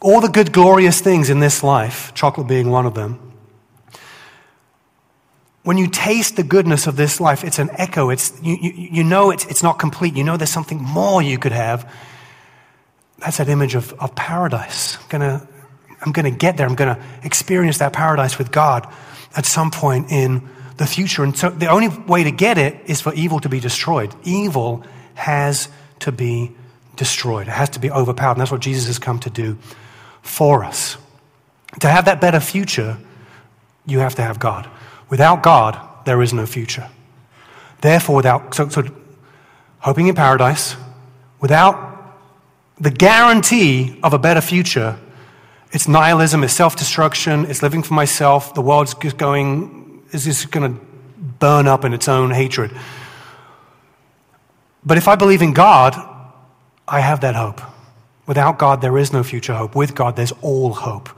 all 0.00 0.20
the 0.20 0.28
good, 0.28 0.52
glorious 0.52 1.00
things 1.00 1.30
in 1.30 1.40
this 1.40 1.62
life, 1.62 2.12
chocolate 2.14 2.46
being 2.46 2.70
one 2.70 2.86
of 2.86 2.94
them, 2.94 3.30
when 5.62 5.76
you 5.76 5.88
taste 5.88 6.36
the 6.36 6.42
goodness 6.42 6.86
of 6.86 6.96
this 6.96 7.20
life, 7.20 7.44
it's 7.44 7.58
an 7.58 7.70
echo. 7.74 8.08
It's, 8.08 8.32
you, 8.42 8.56
you, 8.60 8.72
you 8.72 9.04
know 9.04 9.30
it's, 9.30 9.44
it's 9.46 9.62
not 9.62 9.78
complete. 9.78 10.16
You 10.16 10.24
know 10.24 10.36
there's 10.36 10.50
something 10.50 10.82
more 10.82 11.20
you 11.20 11.38
could 11.38 11.52
have. 11.52 11.92
That's 13.18 13.36
that 13.36 13.48
image 13.48 13.74
of, 13.74 13.92
of 14.00 14.14
paradise. 14.14 14.96
I'm 14.96 15.08
gonna, 15.10 15.48
I'm 16.00 16.12
gonna 16.12 16.30
get 16.30 16.56
there. 16.56 16.66
I'm 16.66 16.74
gonna 16.74 16.98
experience 17.22 17.78
that 17.78 17.92
paradise 17.92 18.38
with 18.38 18.50
God 18.50 18.90
at 19.36 19.44
some 19.44 19.70
point 19.70 20.10
in 20.10 20.48
the 20.78 20.86
future. 20.86 21.22
And 21.22 21.36
so 21.36 21.50
the 21.50 21.68
only 21.68 21.88
way 21.88 22.24
to 22.24 22.30
get 22.30 22.56
it 22.56 22.80
is 22.86 23.02
for 23.02 23.12
evil 23.12 23.38
to 23.40 23.50
be 23.50 23.60
destroyed. 23.60 24.14
Evil 24.24 24.82
has 25.14 25.68
to 26.00 26.10
be 26.10 26.52
destroyed. 26.96 27.48
It 27.48 27.52
has 27.52 27.68
to 27.70 27.80
be 27.80 27.90
overpowered. 27.90 28.32
And 28.32 28.40
that's 28.40 28.50
what 28.50 28.62
Jesus 28.62 28.86
has 28.86 28.98
come 28.98 29.18
to 29.20 29.30
do 29.30 29.58
for 30.22 30.64
us. 30.64 30.96
To 31.80 31.88
have 31.88 32.04
that 32.06 32.20
better 32.20 32.40
future, 32.40 32.98
you 33.86 34.00
have 34.00 34.14
to 34.16 34.22
have 34.22 34.38
God. 34.38 34.68
Without 35.08 35.42
God, 35.42 35.78
there 36.04 36.22
is 36.22 36.32
no 36.32 36.46
future. 36.46 36.88
Therefore, 37.80 38.16
without, 38.16 38.54
so, 38.54 38.68
so 38.68 38.84
hoping 39.78 40.08
in 40.08 40.14
paradise, 40.14 40.76
without 41.40 41.90
the 42.78 42.90
guarantee 42.90 43.98
of 44.02 44.12
a 44.12 44.18
better 44.18 44.40
future, 44.40 44.98
it's 45.72 45.86
nihilism, 45.86 46.42
it's 46.42 46.52
self 46.52 46.76
destruction, 46.76 47.46
it's 47.46 47.62
living 47.62 47.82
for 47.82 47.94
myself. 47.94 48.54
The 48.54 48.62
world's 48.62 48.94
just 48.94 49.16
going, 49.16 50.02
is 50.12 50.24
just 50.24 50.50
going 50.50 50.74
to 50.74 50.80
burn 51.38 51.68
up 51.68 51.84
in 51.84 51.92
its 51.92 52.08
own 52.08 52.30
hatred. 52.30 52.72
But 54.84 54.98
if 54.98 55.08
I 55.08 55.14
believe 55.14 55.42
in 55.42 55.52
God, 55.52 55.94
I 56.88 57.00
have 57.00 57.20
that 57.20 57.36
hope. 57.36 57.60
Without 58.26 58.58
God, 58.58 58.80
there 58.80 58.96
is 58.98 59.12
no 59.12 59.22
future 59.22 59.54
hope. 59.54 59.74
With 59.74 59.94
God, 59.94 60.16
there's 60.16 60.32
all 60.42 60.72
hope. 60.72 61.08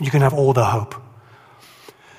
You 0.00 0.10
can 0.10 0.22
have 0.22 0.32
all 0.32 0.52
the 0.52 0.64
hope. 0.64 0.94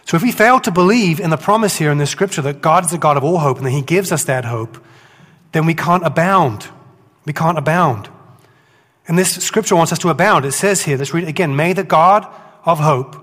So 0.06 0.18
if 0.18 0.24
we 0.24 0.32
fail 0.32 0.60
to 0.60 0.72
believe 0.72 1.20
in 1.20 1.30
the 1.30 1.38
promise 1.38 1.78
here 1.78 1.92
in 1.92 1.98
this 1.98 2.10
scripture 2.10 2.42
that 2.44 2.62
God 2.62 2.86
is 2.86 2.92
the 2.92 2.98
God 2.98 3.18
of 3.18 3.24
all 3.24 3.40
hope 3.40 3.58
and 3.58 3.66
that 3.66 3.72
He 3.72 3.82
gives 3.82 4.12
us 4.12 4.26
that 4.26 4.46
hope, 4.46 4.78
then 5.54 5.66
we 5.66 5.74
can't 5.74 6.06
abound. 6.06 6.68
We 7.26 7.34
can't 7.34 7.58
abound. 7.58 8.10
And 9.08 9.18
this 9.18 9.36
scripture 9.36 9.76
wants 9.76 9.92
us 9.92 10.00
to 10.00 10.10
abound. 10.10 10.46
It 10.46 10.52
says 10.52 10.84
here, 10.84 10.98
let's 10.98 11.14
read 11.14 11.24
it 11.24 11.30
again. 11.30 11.56
May 11.56 11.74
the 11.74 11.84
God 11.84 12.28
of 12.66 12.80
hope 12.80 13.16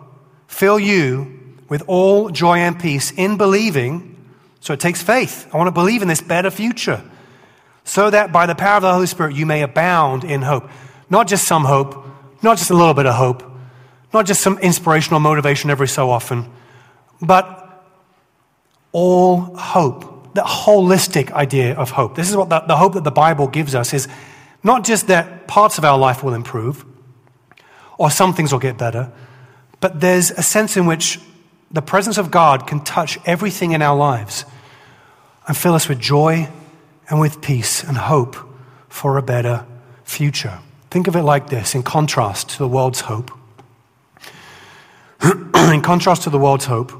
fill 0.46 0.78
you 0.78 1.56
with 1.68 1.82
all 1.86 2.30
joy 2.30 2.58
and 2.58 2.78
peace 2.78 3.12
in 3.12 3.36
believing. 3.36 4.16
So 4.60 4.72
it 4.72 4.80
takes 4.80 5.02
faith. 5.02 5.48
I 5.52 5.56
want 5.56 5.68
to 5.68 5.72
believe 5.72 6.02
in 6.02 6.08
this 6.08 6.20
better 6.20 6.50
future. 6.50 7.02
So 7.88 8.10
that 8.10 8.32
by 8.32 8.44
the 8.44 8.54
power 8.54 8.76
of 8.76 8.82
the 8.82 8.92
Holy 8.92 9.06
Spirit 9.06 9.34
you 9.34 9.46
may 9.46 9.62
abound 9.62 10.22
in 10.22 10.42
hope. 10.42 10.68
Not 11.08 11.26
just 11.26 11.48
some 11.48 11.64
hope, 11.64 12.04
not 12.42 12.58
just 12.58 12.68
a 12.68 12.74
little 12.74 12.92
bit 12.92 13.06
of 13.06 13.14
hope, 13.14 13.42
not 14.12 14.26
just 14.26 14.42
some 14.42 14.58
inspirational 14.58 15.20
motivation 15.20 15.70
every 15.70 15.88
so 15.88 16.10
often, 16.10 16.50
but 17.22 17.82
all 18.92 19.56
hope. 19.56 20.34
The 20.34 20.42
holistic 20.42 21.32
idea 21.32 21.74
of 21.76 21.90
hope. 21.90 22.14
This 22.14 22.28
is 22.28 22.36
what 22.36 22.50
the, 22.50 22.60
the 22.60 22.76
hope 22.76 22.92
that 22.92 23.04
the 23.04 23.10
Bible 23.10 23.48
gives 23.48 23.74
us 23.74 23.94
is 23.94 24.06
not 24.62 24.84
just 24.84 25.06
that 25.06 25.48
parts 25.48 25.78
of 25.78 25.84
our 25.86 25.96
life 25.96 26.22
will 26.22 26.34
improve 26.34 26.84
or 27.96 28.10
some 28.10 28.34
things 28.34 28.52
will 28.52 28.60
get 28.60 28.76
better, 28.76 29.10
but 29.80 29.98
there's 29.98 30.30
a 30.30 30.42
sense 30.42 30.76
in 30.76 30.84
which 30.84 31.20
the 31.70 31.80
presence 31.80 32.18
of 32.18 32.30
God 32.30 32.66
can 32.66 32.84
touch 32.84 33.18
everything 33.24 33.72
in 33.72 33.80
our 33.80 33.96
lives 33.96 34.44
and 35.46 35.56
fill 35.56 35.72
us 35.72 35.88
with 35.88 35.98
joy 35.98 36.50
and 37.08 37.20
with 37.20 37.40
peace 37.40 37.82
and 37.82 37.96
hope 37.96 38.36
for 38.88 39.18
a 39.18 39.22
better 39.22 39.64
future. 40.04 40.58
Think 40.90 41.06
of 41.06 41.16
it 41.16 41.22
like 41.22 41.48
this 41.48 41.74
in 41.74 41.82
contrast 41.82 42.50
to 42.50 42.58
the 42.58 42.68
world's 42.68 43.00
hope. 43.00 43.30
in 45.22 45.82
contrast 45.82 46.22
to 46.22 46.30
the 46.30 46.38
world's 46.38 46.64
hope, 46.64 46.92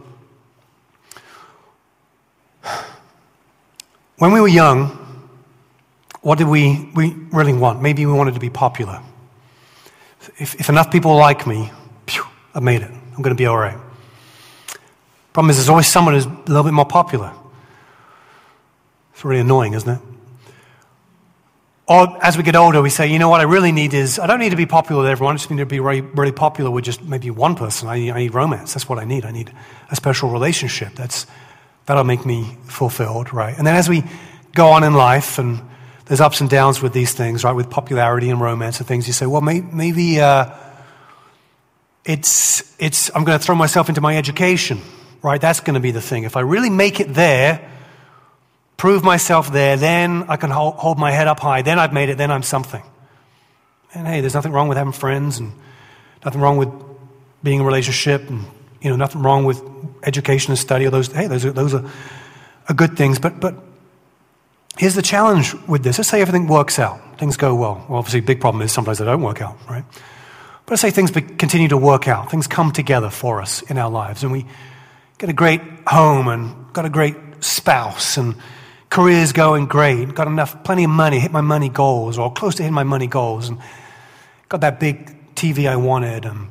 when 4.18 4.32
we 4.32 4.40
were 4.40 4.48
young, 4.48 5.08
what 6.22 6.38
did 6.38 6.48
we, 6.48 6.90
we 6.94 7.14
really 7.32 7.52
want? 7.52 7.80
Maybe 7.80 8.04
we 8.04 8.12
wanted 8.12 8.34
to 8.34 8.40
be 8.40 8.50
popular. 8.50 9.00
If, 10.38 10.56
if 10.56 10.68
enough 10.68 10.90
people 10.90 11.16
like 11.16 11.46
me, 11.46 11.70
phew, 12.06 12.24
I 12.54 12.60
made 12.60 12.82
it. 12.82 12.90
I'm 12.90 13.22
going 13.22 13.34
to 13.34 13.38
be 13.38 13.46
all 13.46 13.56
right. 13.56 13.78
Problem 15.32 15.50
is, 15.50 15.56
there's 15.56 15.68
always 15.68 15.86
someone 15.86 16.14
who's 16.14 16.26
a 16.26 16.44
little 16.46 16.64
bit 16.64 16.72
more 16.72 16.84
popular. 16.84 17.32
It's 19.18 19.24
really 19.24 19.40
annoying, 19.40 19.74
isn't 19.74 19.90
it? 19.90 20.00
Or 21.88 22.24
as 22.24 22.36
we 22.36 22.44
get 22.44 22.54
older, 22.54 22.80
we 22.80 22.88
say, 22.88 23.08
you 23.08 23.18
know 23.18 23.28
what 23.28 23.40
I 23.40 23.50
really 23.50 23.72
need 23.72 23.92
is, 23.92 24.20
I 24.20 24.28
don't 24.28 24.38
need 24.38 24.50
to 24.50 24.56
be 24.56 24.64
popular 24.64 25.02
with 25.02 25.10
everyone. 25.10 25.34
I 25.34 25.38
just 25.38 25.50
need 25.50 25.56
to 25.56 25.66
be 25.66 25.80
really, 25.80 26.02
really 26.02 26.30
popular 26.30 26.70
with 26.70 26.84
just 26.84 27.02
maybe 27.02 27.28
one 27.32 27.56
person. 27.56 27.88
I 27.88 27.98
need, 27.98 28.12
I 28.12 28.18
need 28.20 28.32
romance. 28.32 28.74
That's 28.74 28.88
what 28.88 29.00
I 29.00 29.04
need. 29.04 29.24
I 29.24 29.32
need 29.32 29.52
a 29.90 29.96
special 29.96 30.30
relationship. 30.30 30.94
That's, 30.94 31.26
that'll 31.86 32.04
make 32.04 32.24
me 32.24 32.58
fulfilled, 32.66 33.34
right? 33.34 33.58
And 33.58 33.66
then 33.66 33.74
as 33.74 33.88
we 33.88 34.04
go 34.52 34.68
on 34.68 34.84
in 34.84 34.94
life 34.94 35.40
and 35.40 35.62
there's 36.04 36.20
ups 36.20 36.40
and 36.40 36.48
downs 36.48 36.80
with 36.80 36.92
these 36.92 37.12
things, 37.12 37.42
right? 37.42 37.50
With 37.50 37.70
popularity 37.70 38.30
and 38.30 38.40
romance 38.40 38.78
and 38.78 38.86
things. 38.86 39.08
You 39.08 39.12
say, 39.12 39.26
well, 39.26 39.40
may, 39.40 39.62
maybe 39.62 40.20
uh, 40.20 40.54
it's, 42.04 42.72
it's, 42.78 43.10
I'm 43.16 43.24
going 43.24 43.36
to 43.36 43.44
throw 43.44 43.56
myself 43.56 43.88
into 43.88 44.00
my 44.00 44.16
education, 44.16 44.80
right? 45.24 45.40
That's 45.40 45.58
going 45.58 45.74
to 45.74 45.80
be 45.80 45.90
the 45.90 46.00
thing. 46.00 46.22
If 46.22 46.36
I 46.36 46.42
really 46.42 46.70
make 46.70 47.00
it 47.00 47.14
there, 47.14 47.68
prove 48.78 49.04
myself 49.04 49.52
there, 49.52 49.76
then 49.76 50.24
I 50.28 50.36
can 50.36 50.48
hold, 50.48 50.76
hold 50.76 50.98
my 50.98 51.10
head 51.10 51.26
up 51.28 51.40
high. 51.40 51.60
Then 51.60 51.78
I've 51.78 51.92
made 51.92 52.08
it, 52.08 52.16
then 52.16 52.30
I'm 52.30 52.42
something. 52.42 52.82
And 53.92 54.06
hey, 54.06 54.22
there's 54.22 54.34
nothing 54.34 54.52
wrong 54.52 54.68
with 54.68 54.78
having 54.78 54.94
friends 54.94 55.38
and 55.38 55.52
nothing 56.24 56.40
wrong 56.40 56.56
with 56.56 56.70
being 57.42 57.56
in 57.56 57.62
a 57.62 57.66
relationship 57.66 58.30
and, 58.30 58.44
you 58.80 58.88
know, 58.88 58.96
nothing 58.96 59.20
wrong 59.20 59.44
with 59.44 59.62
education 60.02 60.52
and 60.52 60.58
study. 60.58 60.86
Those, 60.86 61.12
hey, 61.12 61.26
those 61.26 61.44
are, 61.44 61.52
those 61.52 61.74
are, 61.74 61.84
are 62.70 62.74
good 62.74 62.96
things. 62.96 63.18
But, 63.18 63.38
but 63.38 63.54
Here's 64.78 64.94
the 64.94 65.02
challenge 65.02 65.54
with 65.66 65.82
this. 65.82 65.98
Let's 65.98 66.08
say 66.08 66.20
everything 66.20 66.46
works 66.46 66.78
out, 66.78 67.18
things 67.18 67.36
go 67.36 67.52
well. 67.56 67.84
well 67.88 67.98
obviously, 67.98 68.20
big 68.20 68.40
problem 68.40 68.62
is 68.62 68.70
sometimes 68.70 68.98
they 68.98 69.04
don't 69.04 69.22
work 69.22 69.42
out, 69.42 69.58
right? 69.68 69.84
But 70.64 70.70
let's 70.70 70.82
say 70.82 70.90
things 70.90 71.10
continue 71.10 71.66
to 71.68 71.76
work 71.76 72.06
out, 72.06 72.30
things 72.30 72.46
come 72.46 72.70
together 72.70 73.10
for 73.10 73.42
us 73.42 73.62
in 73.62 73.76
our 73.76 73.90
lives, 73.90 74.22
and 74.22 74.30
we 74.30 74.46
get 75.18 75.28
a 75.28 75.32
great 75.32 75.60
home 75.88 76.28
and 76.28 76.72
got 76.72 76.84
a 76.84 76.90
great 76.90 77.16
spouse 77.40 78.18
and 78.18 78.36
career's 78.90 79.32
going 79.32 79.66
great, 79.66 80.14
got 80.14 80.26
enough, 80.26 80.62
plenty 80.64 80.84
of 80.84 80.90
money, 80.90 81.18
hit 81.18 81.32
my 81.32 81.40
money 81.40 81.68
goals 81.68 82.18
or 82.18 82.32
close 82.32 82.54
to 82.56 82.62
hitting 82.62 82.74
my 82.74 82.84
money 82.84 83.06
goals, 83.06 83.48
and 83.48 83.58
got 84.48 84.60
that 84.62 84.80
big 84.80 85.34
TV 85.34 85.68
I 85.68 85.76
wanted, 85.76 86.24
and 86.24 86.48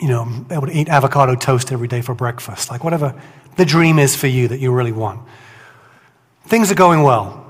you 0.00 0.08
know, 0.08 0.46
able 0.50 0.66
to 0.66 0.76
eat 0.76 0.88
avocado 0.88 1.34
toast 1.34 1.72
every 1.72 1.88
day 1.88 2.02
for 2.02 2.14
breakfast, 2.14 2.70
like 2.70 2.84
whatever 2.84 3.14
the 3.56 3.64
dream 3.64 3.98
is 3.98 4.14
for 4.14 4.26
you 4.26 4.48
that 4.48 4.60
you 4.60 4.72
really 4.72 4.92
want. 4.92 5.20
Things 6.44 6.70
are 6.70 6.76
going 6.76 7.02
well. 7.02 7.42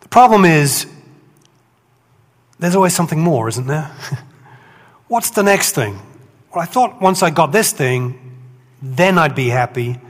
The 0.00 0.08
problem 0.08 0.44
is, 0.44 0.86
there's 2.58 2.74
always 2.74 2.94
something 2.94 3.20
more, 3.20 3.48
isn't 3.48 3.66
there? 3.66 3.94
What's 5.08 5.30
the 5.30 5.42
next 5.42 5.72
thing? 5.72 6.00
Well, 6.52 6.62
I 6.62 6.64
thought 6.64 7.00
once 7.00 7.22
I 7.22 7.30
got 7.30 7.52
this 7.52 7.72
thing, 7.72 8.18
then 8.82 9.18
I'd 9.18 9.34
be 9.34 9.48
happy, 9.48 10.00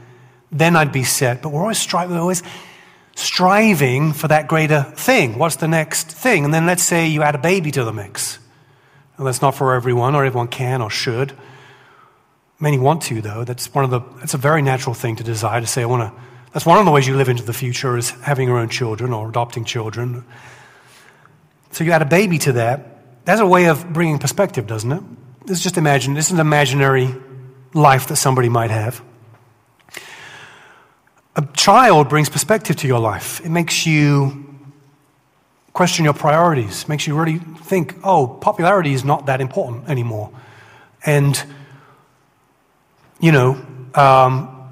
then 0.51 0.75
I'd 0.75 0.91
be 0.91 1.03
set. 1.03 1.41
But 1.41 1.49
we're 1.49 1.61
always 1.61 1.77
striving, 1.77 2.15
we're 2.15 2.21
always 2.21 2.43
striving 3.19 4.13
for 4.13 4.27
that 4.27 4.47
greater 4.47 4.83
thing. 4.95 5.37
What's 5.37 5.57
the 5.57 5.67
next 5.67 6.11
thing? 6.11 6.45
And 6.45 6.53
then 6.53 6.65
let's 6.65 6.83
say 6.83 7.07
you 7.07 7.23
add 7.23 7.35
a 7.35 7.39
baby 7.39 7.71
to 7.71 7.83
the 7.83 7.93
mix. 7.93 8.39
And 9.17 9.27
that's 9.27 9.41
not 9.41 9.55
for 9.55 9.73
everyone, 9.73 10.15
or 10.15 10.23
everyone 10.23 10.47
can 10.47 10.81
or 10.81 10.89
should. 10.89 11.33
Many 12.59 12.79
want 12.79 13.03
to, 13.03 13.21
though. 13.21 13.43
That's 13.43 13.73
one 13.73 13.85
of 13.85 13.91
the. 13.91 14.01
It's 14.23 14.33
a 14.33 14.37
very 14.37 14.61
natural 14.61 14.93
thing 14.93 15.17
to 15.17 15.23
desire 15.23 15.61
to 15.61 15.67
say, 15.67 15.81
I 15.81 15.85
want 15.85 16.13
to 16.13 16.21
that's 16.51 16.65
one 16.65 16.79
of 16.79 16.85
the 16.85 16.91
ways 16.91 17.07
you 17.07 17.15
live 17.15 17.29
into 17.29 17.43
the 17.43 17.53
future 17.53 17.97
is 17.97 18.09
having 18.09 18.47
your 18.47 18.57
own 18.57 18.69
children 18.69 19.13
or 19.13 19.29
adopting 19.29 19.65
children. 19.65 20.25
So 21.71 21.83
you 21.83 21.91
add 21.91 22.01
a 22.01 22.05
baby 22.05 22.39
to 22.39 22.53
that. 22.53 23.25
That's 23.25 23.41
a 23.41 23.45
way 23.45 23.65
of 23.65 23.93
bringing 23.93 24.17
perspective, 24.17 24.65
doesn't 24.65 24.91
it? 24.91 25.03
This 25.45 25.59
is 25.59 25.63
just 25.63 25.77
imagine. 25.77 26.15
This 26.15 26.27
is 26.27 26.31
an 26.31 26.39
imaginary 26.39 27.13
life 27.73 28.07
that 28.07 28.15
somebody 28.15 28.49
might 28.49 28.71
have. 28.71 29.03
A 31.39 31.47
child 31.53 32.09
brings 32.09 32.27
perspective 32.27 32.75
to 32.75 32.87
your 32.87 32.99
life. 32.99 33.39
It 33.45 33.49
makes 33.49 33.85
you 33.85 34.45
question 35.71 36.03
your 36.03 36.13
priorities, 36.13 36.89
makes 36.89 37.07
you 37.07 37.17
really 37.17 37.37
think, 37.37 37.95
oh, 38.03 38.27
popularity 38.27 38.91
is 38.91 39.05
not 39.05 39.27
that 39.27 39.39
important 39.39 39.87
anymore. 39.87 40.31
And, 41.05 41.41
you 43.21 43.31
know, 43.31 43.57
um, 43.95 44.69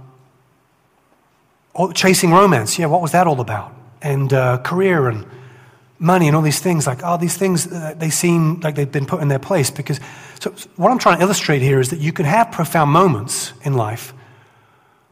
chasing 1.94 2.34
romance. 2.34 2.78
Yeah, 2.78 2.88
what 2.88 3.02
was 3.02 3.14
that 3.14 3.28
all 3.28 3.40
about? 3.40 3.74
And 4.02 4.34
uh, 4.34 4.58
career 4.58 5.08
and 5.08 5.26
money 6.00 6.28
and 6.28 6.36
all 6.36 6.42
these 6.42 6.60
things. 6.60 6.86
Like, 6.86 7.00
oh, 7.02 7.16
these 7.16 7.38
things, 7.38 7.72
uh, 7.72 7.94
they 7.96 8.10
seem 8.10 8.60
like 8.60 8.76
they've 8.76 8.92
been 8.92 9.06
put 9.06 9.22
in 9.22 9.30
their 9.30 9.40
place. 9.40 9.72
Because, 9.72 10.02
so 10.42 10.52
what 10.76 10.92
I'm 10.92 11.00
trying 11.00 11.20
to 11.20 11.24
illustrate 11.24 11.62
here 11.62 11.80
is 11.80 11.92
that 11.92 12.02
you 12.02 12.12
can 12.12 12.26
have 12.26 12.52
profound 12.52 12.92
moments 12.92 13.54
in 13.64 13.76
life 13.76 14.14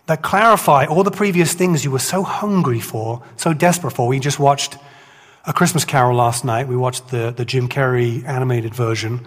that 0.08 0.22
clarify 0.22 0.86
all 0.86 1.04
the 1.04 1.12
previous 1.12 1.54
things 1.54 1.84
you 1.84 1.92
were 1.92 2.00
so 2.00 2.24
hungry 2.24 2.80
for, 2.80 3.24
so 3.38 3.54
desperate 3.54 3.92
for. 3.92 4.08
We 4.08 4.20
just 4.20 4.40
watched 4.40 4.78
A 5.46 5.54
Christmas 5.54 5.86
Carol 5.86 6.16
last 6.16 6.46
night. 6.46 6.68
We 6.68 6.76
watched 6.76 7.10
the, 7.10 7.32
the 7.32 7.46
Jim 7.46 7.68
Carrey 7.68 8.24
animated 8.24 8.76
version 8.76 9.26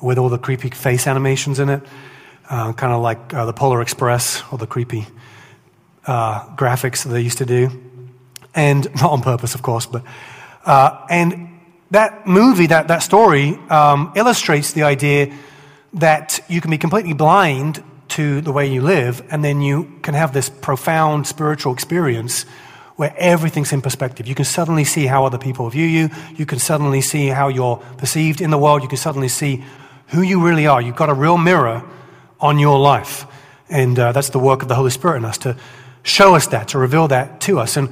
with 0.00 0.18
all 0.18 0.28
the 0.28 0.38
creepy 0.38 0.70
face 0.70 1.06
animations 1.06 1.58
in 1.58 1.68
it, 1.68 1.82
uh, 2.48 2.72
kind 2.74 2.92
of 2.92 3.02
like 3.02 3.34
uh, 3.34 3.46
the 3.46 3.52
Polar 3.52 3.80
Express 3.82 4.42
or 4.52 4.58
the 4.58 4.66
creepy 4.66 5.06
uh, 6.06 6.44
graphics 6.56 7.04
that 7.04 7.10
they 7.10 7.20
used 7.20 7.38
to 7.38 7.46
do, 7.46 7.70
and 8.54 8.84
not 9.00 9.10
on 9.10 9.22
purpose, 9.22 9.54
of 9.54 9.62
course, 9.62 9.86
but 9.86 10.04
uh, 10.64 11.06
and 11.10 11.60
that 11.90 12.26
movie, 12.26 12.66
that 12.66 12.88
that 12.88 13.02
story, 13.02 13.58
um, 13.70 14.12
illustrates 14.14 14.72
the 14.72 14.82
idea 14.82 15.34
that 15.94 16.40
you 16.48 16.60
can 16.60 16.70
be 16.70 16.78
completely 16.78 17.12
blind 17.12 17.82
to 18.08 18.40
the 18.40 18.52
way 18.52 18.66
you 18.66 18.80
live, 18.80 19.22
and 19.30 19.44
then 19.44 19.60
you 19.60 19.98
can 20.02 20.14
have 20.14 20.32
this 20.32 20.48
profound 20.48 21.26
spiritual 21.26 21.72
experience 21.72 22.44
where 22.96 23.14
everything's 23.16 23.72
in 23.72 23.82
perspective. 23.82 24.26
You 24.26 24.34
can 24.34 24.44
suddenly 24.44 24.84
see 24.84 25.06
how 25.06 25.24
other 25.24 25.38
people 25.38 25.68
view 25.68 25.86
you. 25.86 26.10
You 26.36 26.46
can 26.46 26.58
suddenly 26.58 27.00
see 27.00 27.28
how 27.28 27.48
you're 27.48 27.76
perceived 27.98 28.40
in 28.40 28.50
the 28.50 28.58
world. 28.58 28.82
You 28.82 28.88
can 28.88 28.98
suddenly 28.98 29.28
see 29.28 29.64
who 30.08 30.22
you 30.22 30.44
really 30.44 30.66
are. 30.66 30.80
You've 30.80 30.96
got 30.96 31.08
a 31.08 31.14
real 31.14 31.36
mirror 31.36 31.82
on 32.40 32.58
your 32.58 32.78
life. 32.78 33.26
And 33.68 33.98
uh, 33.98 34.12
that's 34.12 34.30
the 34.30 34.38
work 34.38 34.62
of 34.62 34.68
the 34.68 34.74
Holy 34.74 34.90
Spirit 34.90 35.16
in 35.16 35.24
us 35.24 35.38
to 35.38 35.56
show 36.04 36.36
us 36.36 36.46
that, 36.48 36.68
to 36.68 36.78
reveal 36.78 37.08
that 37.08 37.40
to 37.42 37.58
us. 37.58 37.76
And 37.76 37.88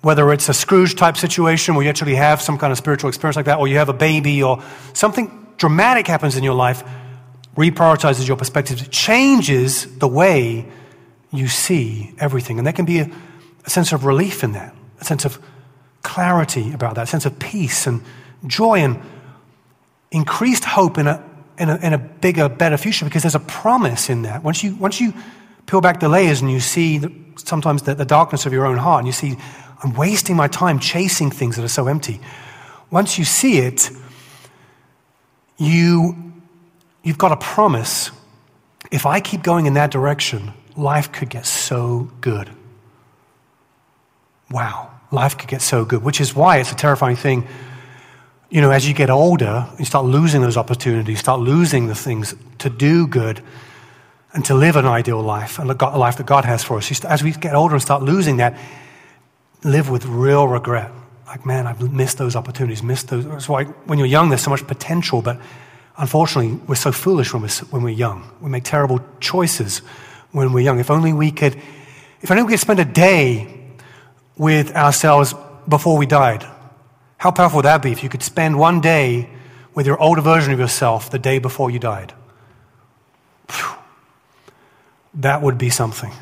whether 0.00 0.32
it's 0.32 0.48
a 0.48 0.54
Scrooge 0.54 0.96
type 0.96 1.16
situation 1.16 1.74
where 1.74 1.84
you 1.84 1.90
actually 1.90 2.14
have 2.14 2.40
some 2.40 2.56
kind 2.56 2.72
of 2.72 2.78
spiritual 2.78 3.08
experience 3.08 3.36
like 3.36 3.46
that, 3.46 3.58
or 3.58 3.68
you 3.68 3.76
have 3.76 3.88
a 3.88 3.94
baby, 3.94 4.42
or 4.42 4.62
something 4.94 5.46
dramatic 5.58 6.06
happens 6.06 6.36
in 6.36 6.42
your 6.42 6.54
life, 6.54 6.82
reprioritizes 7.56 8.26
your 8.26 8.36
perspective, 8.36 8.90
changes 8.90 9.98
the 9.98 10.08
way 10.08 10.66
you 11.32 11.48
see 11.48 12.14
everything. 12.18 12.58
And 12.58 12.66
there 12.66 12.72
can 12.72 12.84
be 12.84 13.00
a, 13.00 13.10
a 13.64 13.70
sense 13.70 13.92
of 13.92 14.04
relief 14.04 14.42
in 14.42 14.52
that, 14.52 14.74
a 15.00 15.04
sense 15.04 15.24
of 15.24 15.38
clarity 16.02 16.72
about 16.72 16.94
that, 16.96 17.04
a 17.04 17.06
sense 17.06 17.26
of 17.26 17.38
peace 17.38 17.86
and 17.86 18.02
joy 18.46 18.78
and 18.80 19.00
increased 20.10 20.64
hope 20.64 20.98
in 20.98 21.06
a, 21.06 21.22
in 21.58 21.68
a, 21.68 21.76
in 21.76 21.92
a 21.92 21.98
bigger, 21.98 22.48
better 22.48 22.76
future 22.76 23.04
because 23.04 23.22
there's 23.22 23.34
a 23.34 23.40
promise 23.40 24.10
in 24.10 24.22
that. 24.22 24.42
Once 24.42 24.62
you, 24.62 24.74
once 24.76 25.00
you 25.00 25.14
peel 25.66 25.80
back 25.80 26.00
the 26.00 26.08
layers 26.08 26.40
and 26.40 26.50
you 26.50 26.60
see 26.60 26.98
the, 26.98 27.12
sometimes 27.36 27.82
the, 27.82 27.94
the 27.94 28.04
darkness 28.04 28.46
of 28.46 28.52
your 28.52 28.66
own 28.66 28.76
heart 28.76 28.98
and 28.98 29.06
you 29.06 29.12
see, 29.12 29.36
I'm 29.82 29.94
wasting 29.94 30.36
my 30.36 30.48
time 30.48 30.78
chasing 30.78 31.30
things 31.30 31.56
that 31.56 31.64
are 31.64 31.68
so 31.68 31.86
empty. 31.88 32.20
Once 32.90 33.18
you 33.18 33.24
see 33.24 33.58
it, 33.58 33.90
you, 35.56 36.32
you've 37.02 37.18
got 37.18 37.32
a 37.32 37.36
promise. 37.36 38.10
If 38.90 39.06
I 39.06 39.20
keep 39.20 39.42
going 39.42 39.66
in 39.66 39.74
that 39.74 39.90
direction, 39.90 40.52
life 40.76 41.12
could 41.12 41.30
get 41.30 41.46
so 41.46 42.10
good. 42.20 42.50
Wow, 44.50 44.90
life 45.10 45.38
could 45.38 45.48
get 45.48 45.62
so 45.62 45.84
good, 45.84 46.02
which 46.02 46.20
is 46.20 46.34
why 46.34 46.58
it's 46.58 46.72
a 46.72 46.76
terrifying 46.76 47.16
thing. 47.16 47.46
You 48.50 48.60
know, 48.60 48.70
as 48.70 48.86
you 48.86 48.92
get 48.92 49.08
older, 49.08 49.66
you 49.78 49.84
start 49.84 50.04
losing 50.04 50.42
those 50.42 50.58
opportunities, 50.58 51.18
start 51.18 51.40
losing 51.40 51.86
the 51.86 51.94
things 51.94 52.34
to 52.58 52.68
do 52.68 53.06
good 53.06 53.42
and 54.34 54.44
to 54.44 54.54
live 54.54 54.76
an 54.76 54.86
ideal 54.86 55.22
life, 55.22 55.58
and 55.58 55.70
a 55.70 55.74
life 55.96 56.16
that 56.16 56.26
God 56.26 56.44
has 56.44 56.62
for 56.62 56.78
us. 56.78 57.04
As 57.04 57.22
we 57.22 57.32
get 57.32 57.54
older 57.54 57.74
and 57.74 57.82
start 57.82 58.02
losing 58.02 58.38
that, 58.38 58.58
live 59.62 59.90
with 59.90 60.06
real 60.06 60.48
regret. 60.48 60.90
Like, 61.26 61.46
man, 61.46 61.66
I've 61.66 61.92
missed 61.92 62.18
those 62.18 62.36
opportunities, 62.36 62.82
missed 62.82 63.08
those. 63.08 63.26
That's 63.26 63.48
why 63.48 63.64
when 63.64 63.98
you're 63.98 64.06
young, 64.06 64.28
there's 64.28 64.42
so 64.42 64.50
much 64.50 64.66
potential, 64.66 65.22
but 65.22 65.40
unfortunately, 65.96 66.60
we're 66.66 66.74
so 66.74 66.92
foolish 66.92 67.32
when 67.32 67.42
we're, 67.42 67.48
when 67.70 67.82
we're 67.82 67.90
young. 67.90 68.30
We 68.40 68.50
make 68.50 68.64
terrible 68.64 69.00
choices 69.20 69.78
when 70.30 70.52
we're 70.52 70.60
young. 70.60 70.78
If 70.78 70.90
only 70.90 71.12
we 71.12 71.30
could, 71.30 71.56
if 72.20 72.30
only 72.30 72.42
we 72.42 72.50
could 72.50 72.60
spend 72.60 72.80
a 72.80 72.84
day 72.84 73.60
with 74.36 74.74
ourselves 74.74 75.34
before 75.68 75.96
we 75.96 76.06
died. 76.06 76.46
How 77.18 77.30
powerful 77.30 77.58
would 77.58 77.66
that 77.66 77.82
be 77.82 77.92
if 77.92 78.02
you 78.02 78.08
could 78.08 78.22
spend 78.22 78.58
one 78.58 78.80
day 78.80 79.28
with 79.74 79.86
your 79.86 80.00
older 80.00 80.20
version 80.20 80.52
of 80.52 80.58
yourself 80.58 81.10
the 81.10 81.18
day 81.18 81.38
before 81.38 81.70
you 81.70 81.78
died? 81.78 82.12
Whew. 83.50 83.76
That 85.14 85.42
would 85.42 85.58
be 85.58 85.70
something. 85.70 86.12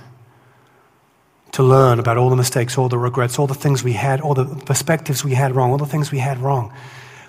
To 1.53 1.63
learn 1.63 1.99
about 1.99 2.17
all 2.17 2.31
the 2.31 2.37
mistakes, 2.37 2.77
all 2.77 2.89
the 2.89 2.99
regrets, 2.99 3.39
all 3.39 3.47
the 3.47 3.55
things 3.55 3.83
we 3.83 3.95
had, 3.95 4.21
all 4.21 4.35
the 4.35 4.45
perspectives 4.45 5.25
we 5.25 5.35
had 5.35 5.57
wrong, 5.57 5.71
all 5.71 5.79
the 5.79 5.87
things 5.87 6.13
we 6.13 6.19
had 6.19 6.39
wrong 6.39 6.73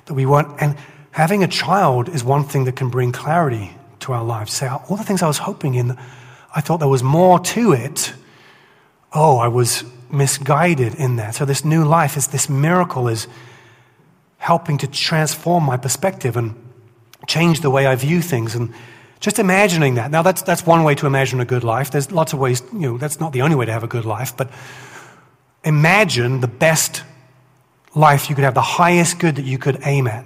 that 0.06 0.14
we 0.14 0.26
weren't. 0.26 0.62
And 0.62 0.76
having 1.12 1.44
a 1.44 1.48
child 1.48 2.10
is 2.10 2.24
one 2.24 2.44
thing 2.44 2.66
that 2.66 2.76
can 2.76 2.90
bring 2.90 3.12
clarity 3.12 3.72
to 4.02 4.14
our 4.14 4.24
lives. 4.24 4.54
Say, 4.54 4.68
all 4.68 4.98
the 4.98 5.04
things 5.04 5.22
I 5.22 5.28
was 5.28 5.38
hoping 5.38 5.76
in, 5.76 5.98
I 6.56 6.62
thought 6.62 6.78
there 6.78 6.90
was 6.90 7.04
more 7.04 7.40
to 7.40 7.74
it. 7.74 8.14
Oh, 9.14 9.38
I 9.38 9.48
was 9.48 9.84
misguided 10.12 10.96
in 10.96 11.18
that. 11.18 11.36
So, 11.36 11.46
this 11.46 11.64
new 11.64 11.86
life 11.86 12.18
is 12.18 12.28
this 12.28 12.50
miracle 12.50 13.08
is 13.08 13.28
helping 14.38 14.78
to 14.80 14.88
transform 14.88 15.64
my 15.64 15.78
perspective 15.78 16.36
and 16.36 16.56
change 17.28 17.62
the 17.62 17.70
way 17.70 17.86
I 17.86 17.96
view 17.96 18.22
things. 18.22 18.56
And 18.56 18.74
just 19.22 19.38
imagining 19.38 19.96
that. 19.96 20.10
Now, 20.10 20.24
that's, 20.24 20.42
that's 20.42 20.66
one 20.66 20.84
way 20.84 20.96
to 20.96 21.06
imagine 21.06 21.40
a 21.40 21.46
good 21.46 21.64
life. 21.64 21.92
There's 21.92 22.12
lots 22.12 22.34
of 22.34 22.40
ways, 22.40 22.64
you 22.74 22.80
know, 22.80 22.98
that's 22.98 23.20
not 23.20 23.34
the 23.34 23.44
only 23.44 23.56
way 23.56 23.66
to 23.68 23.72
have 23.72 23.84
a 23.84 23.88
good 23.88 24.04
life, 24.04 24.36
but 24.36 24.50
imagine 25.64 26.42
the 26.42 26.48
best 26.48 27.04
life 27.94 28.30
you 28.30 28.36
could 28.36 28.44
have, 28.44 28.56
the 28.56 28.62
highest 28.62 29.20
good 29.20 29.36
that 29.36 29.46
you 29.46 29.60
could 29.60 29.80
aim 29.84 30.08
at, 30.08 30.26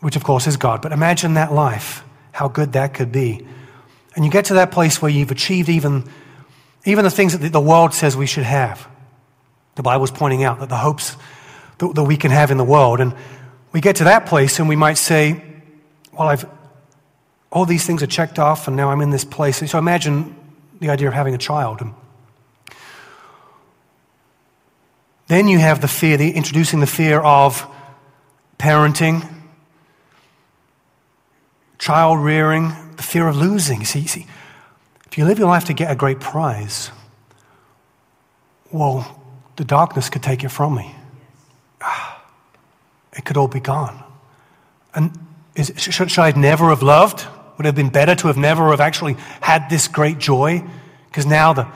which 0.00 0.16
of 0.16 0.24
course 0.24 0.46
is 0.46 0.56
God. 0.56 0.82
But 0.82 0.92
imagine 0.92 1.34
that 1.34 1.52
life, 1.52 2.04
how 2.32 2.48
good 2.48 2.72
that 2.72 2.94
could 2.94 3.12
be. 3.12 3.46
And 4.14 4.24
you 4.24 4.30
get 4.30 4.46
to 4.46 4.54
that 4.54 4.70
place 4.70 5.02
where 5.02 5.10
you've 5.10 5.30
achieved 5.30 5.68
even 5.68 6.10
even 6.86 7.04
the 7.04 7.10
things 7.10 7.36
that 7.36 7.52
the 7.52 7.60
world 7.60 7.92
says 7.92 8.16
we 8.16 8.26
should 8.26 8.44
have. 8.44 8.88
The 9.74 9.82
Bible's 9.82 10.12
pointing 10.12 10.44
out 10.44 10.60
that 10.60 10.68
the 10.68 10.76
hopes 10.76 11.16
that 11.78 12.04
we 12.04 12.16
can 12.16 12.30
have 12.30 12.50
in 12.50 12.56
the 12.56 12.64
world. 12.64 13.00
And 13.00 13.14
we 13.72 13.80
get 13.80 13.96
to 13.96 14.04
that 14.04 14.26
place 14.26 14.58
and 14.58 14.68
we 14.68 14.76
might 14.76 14.96
say, 14.96 15.42
well, 16.12 16.28
I've, 16.28 16.48
all 17.50 17.66
these 17.66 17.84
things 17.84 18.02
are 18.02 18.06
checked 18.06 18.38
off 18.38 18.68
and 18.68 18.76
now 18.76 18.90
I'm 18.90 19.00
in 19.00 19.10
this 19.10 19.24
place. 19.24 19.68
So 19.68 19.78
imagine 19.78 20.34
the 20.80 20.88
idea 20.88 21.08
of 21.08 21.14
having 21.14 21.34
a 21.34 21.38
child. 21.38 21.82
Then 25.26 25.48
you 25.48 25.58
have 25.58 25.80
the 25.80 25.88
fear, 25.88 26.16
the, 26.16 26.30
introducing 26.30 26.78
the 26.78 26.86
fear 26.86 27.20
of 27.20 27.66
parenting, 28.58 29.28
child 31.78 32.20
rearing, 32.20 32.72
the 32.96 33.02
fear 33.02 33.28
of 33.28 33.36
losing. 33.36 33.84
See, 33.84 34.06
see, 34.06 34.26
if 35.06 35.18
you 35.18 35.24
live 35.24 35.38
your 35.38 35.48
life 35.48 35.64
to 35.66 35.74
get 35.74 35.90
a 35.90 35.94
great 35.94 36.20
prize, 36.20 36.90
well, 38.72 39.22
the 39.56 39.64
darkness 39.64 40.10
could 40.10 40.22
take 40.22 40.44
it 40.44 40.50
from 40.50 40.74
me. 40.74 40.94
Ah, 41.80 42.22
it 43.12 43.24
could 43.24 43.36
all 43.36 43.48
be 43.48 43.60
gone. 43.60 44.02
And 44.94 45.18
is, 45.54 45.72
should, 45.76 46.10
should 46.10 46.22
I 46.22 46.32
never 46.32 46.68
have 46.68 46.82
loved? 46.82 47.26
Would 47.56 47.64
it 47.64 47.68
have 47.68 47.74
been 47.74 47.88
better 47.88 48.14
to 48.14 48.26
have 48.26 48.36
never 48.36 48.70
have 48.70 48.80
actually 48.80 49.14
had 49.40 49.68
this 49.70 49.88
great 49.88 50.18
joy? 50.18 50.62
Because 51.08 51.26
now 51.26 51.52
the, 51.52 51.66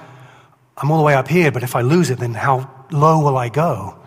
I'm 0.76 0.90
all 0.90 0.98
the 0.98 1.04
way 1.04 1.14
up 1.14 1.28
here, 1.28 1.50
but 1.50 1.62
if 1.62 1.74
I 1.74 1.80
lose 1.80 2.10
it, 2.10 2.18
then 2.18 2.34
how 2.34 2.70
low 2.90 3.20
will 3.20 3.38
I 3.38 3.48
go? 3.48 3.99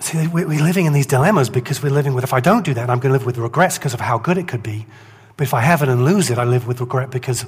See, 0.00 0.26
we're 0.26 0.46
living 0.46 0.86
in 0.86 0.94
these 0.94 1.06
dilemmas 1.06 1.50
because 1.50 1.82
we're 1.82 1.90
living 1.90 2.14
with, 2.14 2.24
if 2.24 2.32
I 2.32 2.40
don't 2.40 2.64
do 2.64 2.72
that, 2.74 2.88
I'm 2.88 3.00
going 3.00 3.12
to 3.12 3.18
live 3.18 3.26
with 3.26 3.36
regrets 3.36 3.76
because 3.76 3.92
of 3.92 4.00
how 4.00 4.16
good 4.18 4.38
it 4.38 4.48
could 4.48 4.62
be. 4.62 4.86
But 5.36 5.44
if 5.44 5.54
I 5.54 5.60
have 5.60 5.82
it 5.82 5.88
and 5.88 6.04
lose 6.04 6.30
it, 6.30 6.38
I 6.38 6.44
live 6.44 6.66
with 6.66 6.80
regret 6.80 7.10
because 7.10 7.44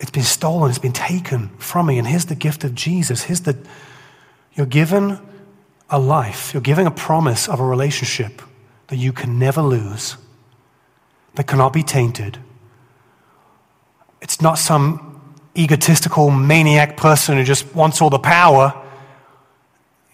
it's 0.00 0.10
been 0.10 0.24
stolen, 0.24 0.70
it's 0.70 0.80
been 0.80 0.92
taken 0.92 1.50
from 1.58 1.86
me. 1.86 1.98
And 1.98 2.06
here's 2.06 2.26
the 2.26 2.34
gift 2.34 2.64
of 2.64 2.74
Jesus. 2.74 3.22
Here's 3.22 3.42
the, 3.42 3.56
you're 4.54 4.66
given 4.66 5.20
a 5.88 6.00
life, 6.00 6.52
you're 6.52 6.60
given 6.60 6.86
a 6.86 6.90
promise 6.90 7.48
of 7.48 7.60
a 7.60 7.64
relationship 7.64 8.42
that 8.88 8.96
you 8.96 9.12
can 9.12 9.38
never 9.38 9.62
lose, 9.62 10.16
that 11.36 11.46
cannot 11.46 11.72
be 11.72 11.84
tainted. 11.84 12.38
It's 14.20 14.40
not 14.40 14.58
some 14.58 15.20
egotistical 15.56 16.30
maniac 16.30 16.96
person 16.96 17.36
who 17.36 17.44
just 17.44 17.72
wants 17.74 18.02
all 18.02 18.10
the 18.10 18.18
power. 18.18 18.81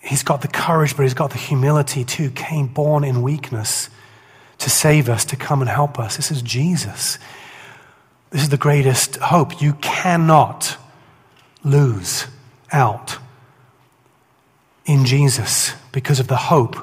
He's 0.09 0.23
got 0.23 0.41
the 0.41 0.49
courage, 0.49 0.97
but 0.97 1.03
he's 1.03 1.13
got 1.13 1.33
the 1.33 1.39
humility 1.39 2.03
too. 2.03 2.31
came 2.31 2.67
born 2.67 3.05
in 3.05 3.21
weakness 3.21 3.91
to 4.57 4.71
save 4.71 5.09
us, 5.11 5.27
to 5.27 5.37
come 5.37 5.61
and 5.61 5.69
help 5.69 5.99
us. 5.99 6.17
This 6.17 6.31
is 6.31 6.41
Jesus. 6.41 7.19
This 8.31 8.43
is 8.43 8.49
the 8.49 8.57
greatest 8.57 9.17
hope. 9.17 9.61
You 9.61 9.75
cannot 9.75 10.79
lose 11.63 12.27
out 12.73 13.19
in 14.87 15.05
Jesus 15.05 15.75
because 15.93 16.21
of 16.21 16.29
the 16.29 16.37
hope 16.37 16.77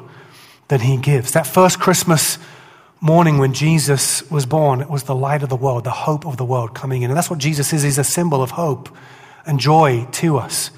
that 0.67 0.81
he 0.81 0.95
gives. 0.95 1.31
That 1.31 1.47
first 1.47 1.79
Christmas 1.79 2.37
morning 3.01 3.39
when 3.39 3.53
Jesus 3.53 4.29
was 4.29 4.45
born, 4.45 4.81
it 4.81 4.89
was 4.89 5.03
the 5.03 5.15
light 5.15 5.41
of 5.41 5.49
the 5.49 5.55
world, 5.55 5.83
the 5.83 5.89
hope 5.89 6.27
of 6.27 6.37
the 6.37 6.45
world 6.45 6.75
coming 6.75 7.01
in. 7.01 7.09
And 7.09 7.17
that's 7.17 7.29
what 7.29 7.39
Jesus 7.39 7.73
is. 7.73 7.81
He's 7.81 7.97
a 7.97 8.03
symbol 8.03 8.43
of 8.43 8.51
hope 8.51 8.87
and 9.47 9.59
joy 9.59 10.07
to 10.13 10.37
us. 10.37 10.69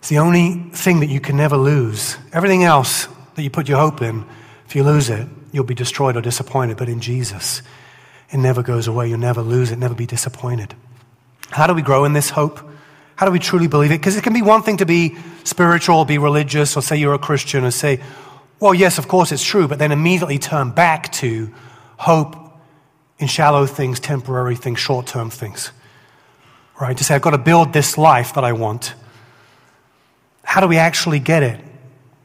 It's 0.00 0.08
the 0.08 0.18
only 0.18 0.54
thing 0.72 1.00
that 1.00 1.08
you 1.08 1.20
can 1.20 1.36
never 1.36 1.56
lose. 1.56 2.18
Everything 2.32 2.64
else 2.64 3.06
that 3.36 3.42
you 3.42 3.50
put 3.50 3.68
your 3.68 3.78
hope 3.78 4.02
in 4.02 4.24
if 4.66 4.76
you 4.76 4.84
lose 4.84 5.10
it, 5.10 5.26
you'll 5.50 5.64
be 5.64 5.74
destroyed 5.74 6.16
or 6.16 6.20
disappointed. 6.20 6.76
But 6.76 6.88
in 6.88 7.00
Jesus, 7.00 7.60
it 8.30 8.38
never 8.38 8.62
goes 8.62 8.86
away. 8.86 9.08
You'll 9.08 9.18
never 9.18 9.42
lose 9.42 9.72
it, 9.72 9.78
never 9.78 9.94
be 9.94 10.06
disappointed. 10.06 10.74
How 11.50 11.66
do 11.66 11.74
we 11.74 11.82
grow 11.82 12.04
in 12.04 12.12
this 12.12 12.30
hope? 12.30 12.60
How 13.16 13.26
do 13.26 13.32
we 13.32 13.40
truly 13.40 13.66
believe 13.66 13.90
it? 13.90 13.98
Because 13.98 14.16
it 14.16 14.22
can 14.22 14.32
be 14.32 14.42
one 14.42 14.62
thing 14.62 14.76
to 14.76 14.86
be 14.86 15.16
spiritual, 15.44 16.04
be 16.04 16.18
religious, 16.18 16.76
or 16.76 16.82
say 16.82 16.96
you're 16.96 17.14
a 17.14 17.18
Christian, 17.18 17.64
and 17.64 17.74
say, 17.74 18.00
well, 18.60 18.72
yes, 18.72 18.96
of 18.96 19.08
course 19.08 19.32
it's 19.32 19.44
true, 19.44 19.66
but 19.66 19.78
then 19.78 19.90
immediately 19.90 20.38
turn 20.38 20.70
back 20.70 21.10
to 21.14 21.52
hope 21.96 22.36
in 23.18 23.26
shallow 23.26 23.66
things, 23.66 23.98
temporary 23.98 24.54
things, 24.54 24.78
short 24.78 25.06
term 25.06 25.30
things. 25.30 25.72
Right? 26.80 26.96
To 26.96 27.04
say, 27.04 27.14
I've 27.16 27.22
got 27.22 27.30
to 27.30 27.38
build 27.38 27.72
this 27.72 27.98
life 27.98 28.34
that 28.34 28.44
I 28.44 28.52
want. 28.52 28.94
How 30.50 30.60
do 30.60 30.66
we 30.66 30.78
actually 30.78 31.20
get 31.20 31.44
it? 31.44 31.60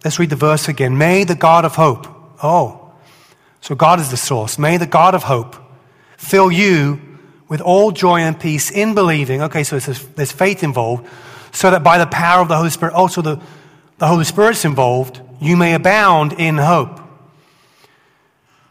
Let's 0.04 0.18
read 0.18 0.32
the 0.32 0.36
verse 0.36 0.68
again. 0.68 0.98
May 0.98 1.26
the 1.26 1.36
God 1.36 1.64
of 1.64 1.76
hope 1.76 2.08
Oh, 2.42 2.92
so 3.62 3.76
God 3.76 4.00
is 4.00 4.10
the 4.10 4.18
source. 4.18 4.58
May 4.58 4.78
the 4.78 4.88
God 4.88 5.14
of 5.14 5.24
hope 5.24 5.56
fill 6.18 6.52
you 6.52 7.00
with 7.48 7.62
all 7.62 7.92
joy 7.92 8.22
and 8.22 8.40
peace 8.40 8.72
in 8.72 8.96
believing. 8.96 9.44
Okay, 9.44 9.64
so 9.64 9.78
there's 9.80 10.32
faith 10.32 10.64
involved, 10.64 11.08
so 11.52 11.70
that 11.70 11.84
by 11.84 12.00
the 12.00 12.08
power 12.08 12.42
of 12.42 12.48
the 12.48 12.58
Holy 12.58 12.72
Spirit, 12.72 12.96
also 12.96 13.22
the, 13.22 13.40
the 14.00 14.08
Holy 14.08 14.26
Spirit's 14.26 14.66
involved, 14.66 15.22
you 15.40 15.56
may 15.56 15.76
abound 15.76 16.34
in 16.34 16.58
hope. 16.58 17.00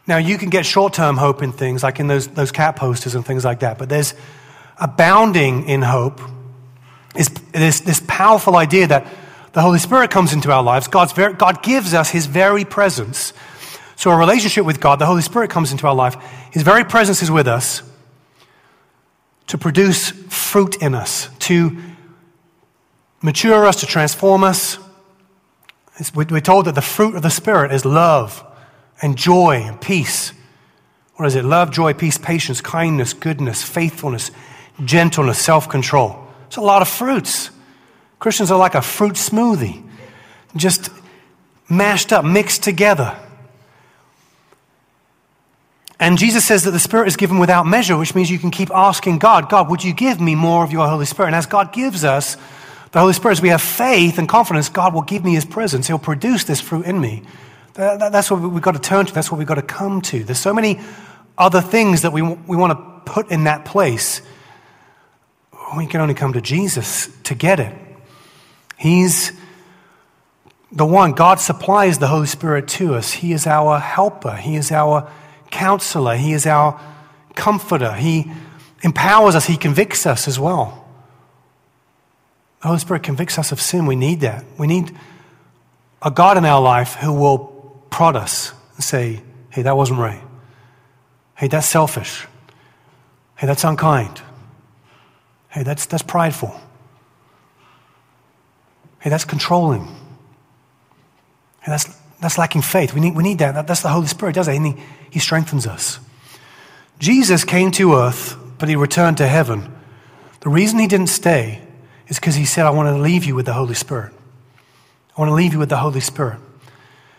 Now, 0.05 0.17
you 0.17 0.37
can 0.37 0.49
get 0.49 0.65
short 0.65 0.93
term 0.93 1.15
hope 1.15 1.41
in 1.41 1.53
things 1.53 1.81
like 1.81 2.01
in 2.01 2.07
those, 2.07 2.27
those 2.27 2.51
cat 2.51 2.75
posters 2.75 3.15
and 3.15 3.25
things 3.25 3.45
like 3.45 3.61
that, 3.61 3.77
but 3.77 3.87
there's 3.87 4.15
abounding 4.77 5.69
in 5.69 5.81
hope 5.81 6.19
is 7.15 7.29
this, 7.53 7.79
this 7.79 8.01
powerful 8.05 8.57
idea 8.57 8.87
that 8.87 9.07
the 9.55 9.61
Holy 9.61 9.79
Spirit 9.79 10.11
comes 10.11 10.31
into 10.31 10.51
our 10.51 10.61
lives. 10.61 10.87
God's 10.87 11.13
God 11.13 11.63
gives 11.63 11.95
us 11.95 12.11
His 12.11 12.27
very 12.27 12.63
presence 12.63 13.33
so, 13.95 14.11
a 14.11 14.17
relationship 14.17 14.65
with 14.65 14.79
God, 14.79 14.99
the 14.99 15.05
Holy 15.05 15.21
Spirit 15.21 15.49
comes 15.49 15.71
into 15.71 15.87
our 15.87 15.95
life. 15.95 16.17
His 16.51 16.63
very 16.63 16.83
presence 16.83 17.21
is 17.21 17.31
with 17.31 17.47
us 17.47 17.81
to 19.47 19.57
produce 19.57 20.09
fruit 20.09 20.81
in 20.81 20.93
us, 20.93 21.29
to 21.39 21.77
mature 23.21 23.65
us, 23.65 23.79
to 23.79 23.85
transform 23.85 24.43
us. 24.43 24.77
It's, 25.97 26.13
we're 26.13 26.41
told 26.41 26.65
that 26.65 26.75
the 26.75 26.81
fruit 26.81 27.15
of 27.15 27.21
the 27.21 27.29
Spirit 27.29 27.71
is 27.71 27.85
love 27.85 28.43
and 29.01 29.17
joy 29.17 29.63
and 29.65 29.79
peace. 29.79 30.33
What 31.15 31.27
is 31.27 31.35
it? 31.35 31.45
Love, 31.45 31.71
joy, 31.71 31.93
peace, 31.93 32.17
patience, 32.17 32.59
kindness, 32.59 33.13
goodness, 33.13 33.63
faithfulness, 33.63 34.31
gentleness, 34.83 35.39
self 35.39 35.69
control. 35.69 36.27
It's 36.47 36.57
a 36.57 36.61
lot 36.61 36.81
of 36.81 36.89
fruits. 36.89 37.49
Christians 38.19 38.51
are 38.51 38.57
like 38.57 38.75
a 38.75 38.81
fruit 38.81 39.13
smoothie, 39.13 39.83
just 40.55 40.89
mashed 41.69 42.13
up, 42.13 42.23
mixed 42.25 42.63
together. 42.63 43.17
And 45.99 46.17
Jesus 46.17 46.43
says 46.43 46.63
that 46.63 46.71
the 46.71 46.79
Spirit 46.79 47.07
is 47.07 47.15
given 47.15 47.39
without 47.39 47.65
measure, 47.65 47.97
which 47.97 48.13
means 48.15 48.29
you 48.29 48.39
can 48.39 48.51
keep 48.51 48.69
asking 48.71 49.19
God, 49.19 49.49
God, 49.49 49.69
would 49.69 49.83
you 49.83 49.93
give 49.93 50.19
me 50.19 50.35
more 50.35 50.63
of 50.63 50.71
your 50.71 50.87
Holy 50.87 51.05
Spirit? 51.05 51.27
And 51.27 51.35
as 51.35 51.45
God 51.45 51.71
gives 51.71 52.03
us 52.03 52.35
the 52.91 52.99
Holy 52.99 53.13
Spirit, 53.13 53.33
as 53.33 53.41
we 53.41 53.49
have 53.49 53.61
faith 53.61 54.17
and 54.17 54.27
confidence, 54.27 54.69
God 54.69 54.93
will 54.93 55.01
give 55.01 55.23
me 55.23 55.33
His 55.33 55.45
presence. 55.45 55.87
He'll 55.87 55.97
produce 55.99 56.43
this 56.43 56.59
fruit 56.61 56.85
in 56.85 56.99
me. 56.99 57.23
That's 57.73 58.31
what 58.31 58.41
we've 58.41 58.61
got 58.61 58.73
to 58.73 58.79
turn 58.79 59.05
to. 59.05 59.13
That's 59.13 59.31
what 59.31 59.37
we've 59.37 59.47
got 59.47 59.55
to 59.55 59.61
come 59.61 60.01
to. 60.03 60.23
There's 60.23 60.39
so 60.39 60.53
many 60.53 60.79
other 61.37 61.61
things 61.61 62.03
that 62.03 62.13
we, 62.13 62.21
we 62.21 62.55
want 62.55 62.71
to 62.73 63.11
put 63.11 63.31
in 63.31 63.45
that 63.45 63.65
place. 63.65 64.21
We 65.77 65.87
can 65.87 65.99
only 65.99 66.13
come 66.13 66.33
to 66.33 66.41
Jesus 66.41 67.09
to 67.23 67.35
get 67.35 67.59
it. 67.59 67.75
He's 68.77 69.31
the 70.71 70.85
one. 70.85 71.13
God 71.13 71.39
supplies 71.39 71.99
the 71.99 72.07
Holy 72.07 72.27
Spirit 72.27 72.67
to 72.69 72.95
us. 72.95 73.11
He 73.11 73.31
is 73.31 73.47
our 73.47 73.79
helper. 73.79 74.35
He 74.35 74.55
is 74.55 74.71
our 74.71 75.09
counselor. 75.51 76.15
He 76.15 76.33
is 76.33 76.45
our 76.45 76.79
comforter. 77.35 77.93
He 77.93 78.31
empowers 78.83 79.35
us. 79.35 79.45
He 79.45 79.57
convicts 79.57 80.05
us 80.05 80.27
as 80.27 80.39
well. 80.39 80.85
The 82.61 82.67
Holy 82.67 82.79
Spirit 82.79 83.03
convicts 83.03 83.37
us 83.37 83.51
of 83.51 83.61
sin. 83.61 83.85
We 83.85 83.95
need 83.95 84.21
that. 84.21 84.43
We 84.57 84.67
need 84.67 84.91
a 86.01 86.11
God 86.11 86.37
in 86.37 86.45
our 86.45 86.61
life 86.61 86.95
who 86.95 87.13
will 87.13 87.83
prod 87.89 88.15
us 88.15 88.53
and 88.75 88.83
say, 88.83 89.21
hey, 89.49 89.61
that 89.61 89.77
wasn't 89.77 89.99
right. 89.99 90.21
Hey, 91.35 91.47
that's 91.47 91.67
selfish. 91.67 92.27
Hey, 93.37 93.47
that's 93.47 93.63
unkind. 93.63 94.21
Hey, 95.49 95.63
that's, 95.63 95.85
that's 95.85 96.03
prideful. 96.03 96.59
Hey, 99.05 99.11
that's 99.11 99.23
controlling. 99.23 99.85
Hey, 101.61 101.67
that's, 101.67 101.95
that's 102.19 102.39
lacking 102.39 102.63
faith. 102.63 102.91
We 102.91 103.01
need, 103.01 103.15
we 103.15 103.21
need 103.21 103.37
that. 103.37 103.67
That's 103.67 103.83
the 103.83 103.89
Holy 103.89 104.07
Spirit 104.07 104.33
does 104.33 104.47
that, 104.47 104.55
and 104.55 104.65
he, 104.65 104.83
he 105.11 105.19
strengthens 105.19 105.67
us. 105.67 105.99
Jesus 106.97 107.43
came 107.43 107.69
to 107.73 107.93
earth, 107.93 108.35
but 108.57 108.67
he 108.67 108.75
returned 108.75 109.17
to 109.17 109.27
heaven. 109.27 109.71
The 110.39 110.49
reason 110.49 110.79
he 110.79 110.87
didn't 110.87 111.09
stay 111.09 111.61
is 112.07 112.17
because 112.17 112.33
he 112.33 112.45
said, 112.45 112.65
I 112.65 112.71
want 112.71 112.95
to 112.95 112.99
leave 112.99 113.25
you 113.25 113.35
with 113.35 113.45
the 113.45 113.53
Holy 113.53 113.75
Spirit. 113.75 114.11
I 115.15 115.21
want 115.21 115.29
to 115.29 115.35
leave 115.35 115.53
you 115.53 115.59
with 115.59 115.69
the 115.69 115.77
Holy 115.77 115.99
Spirit. 115.99 116.39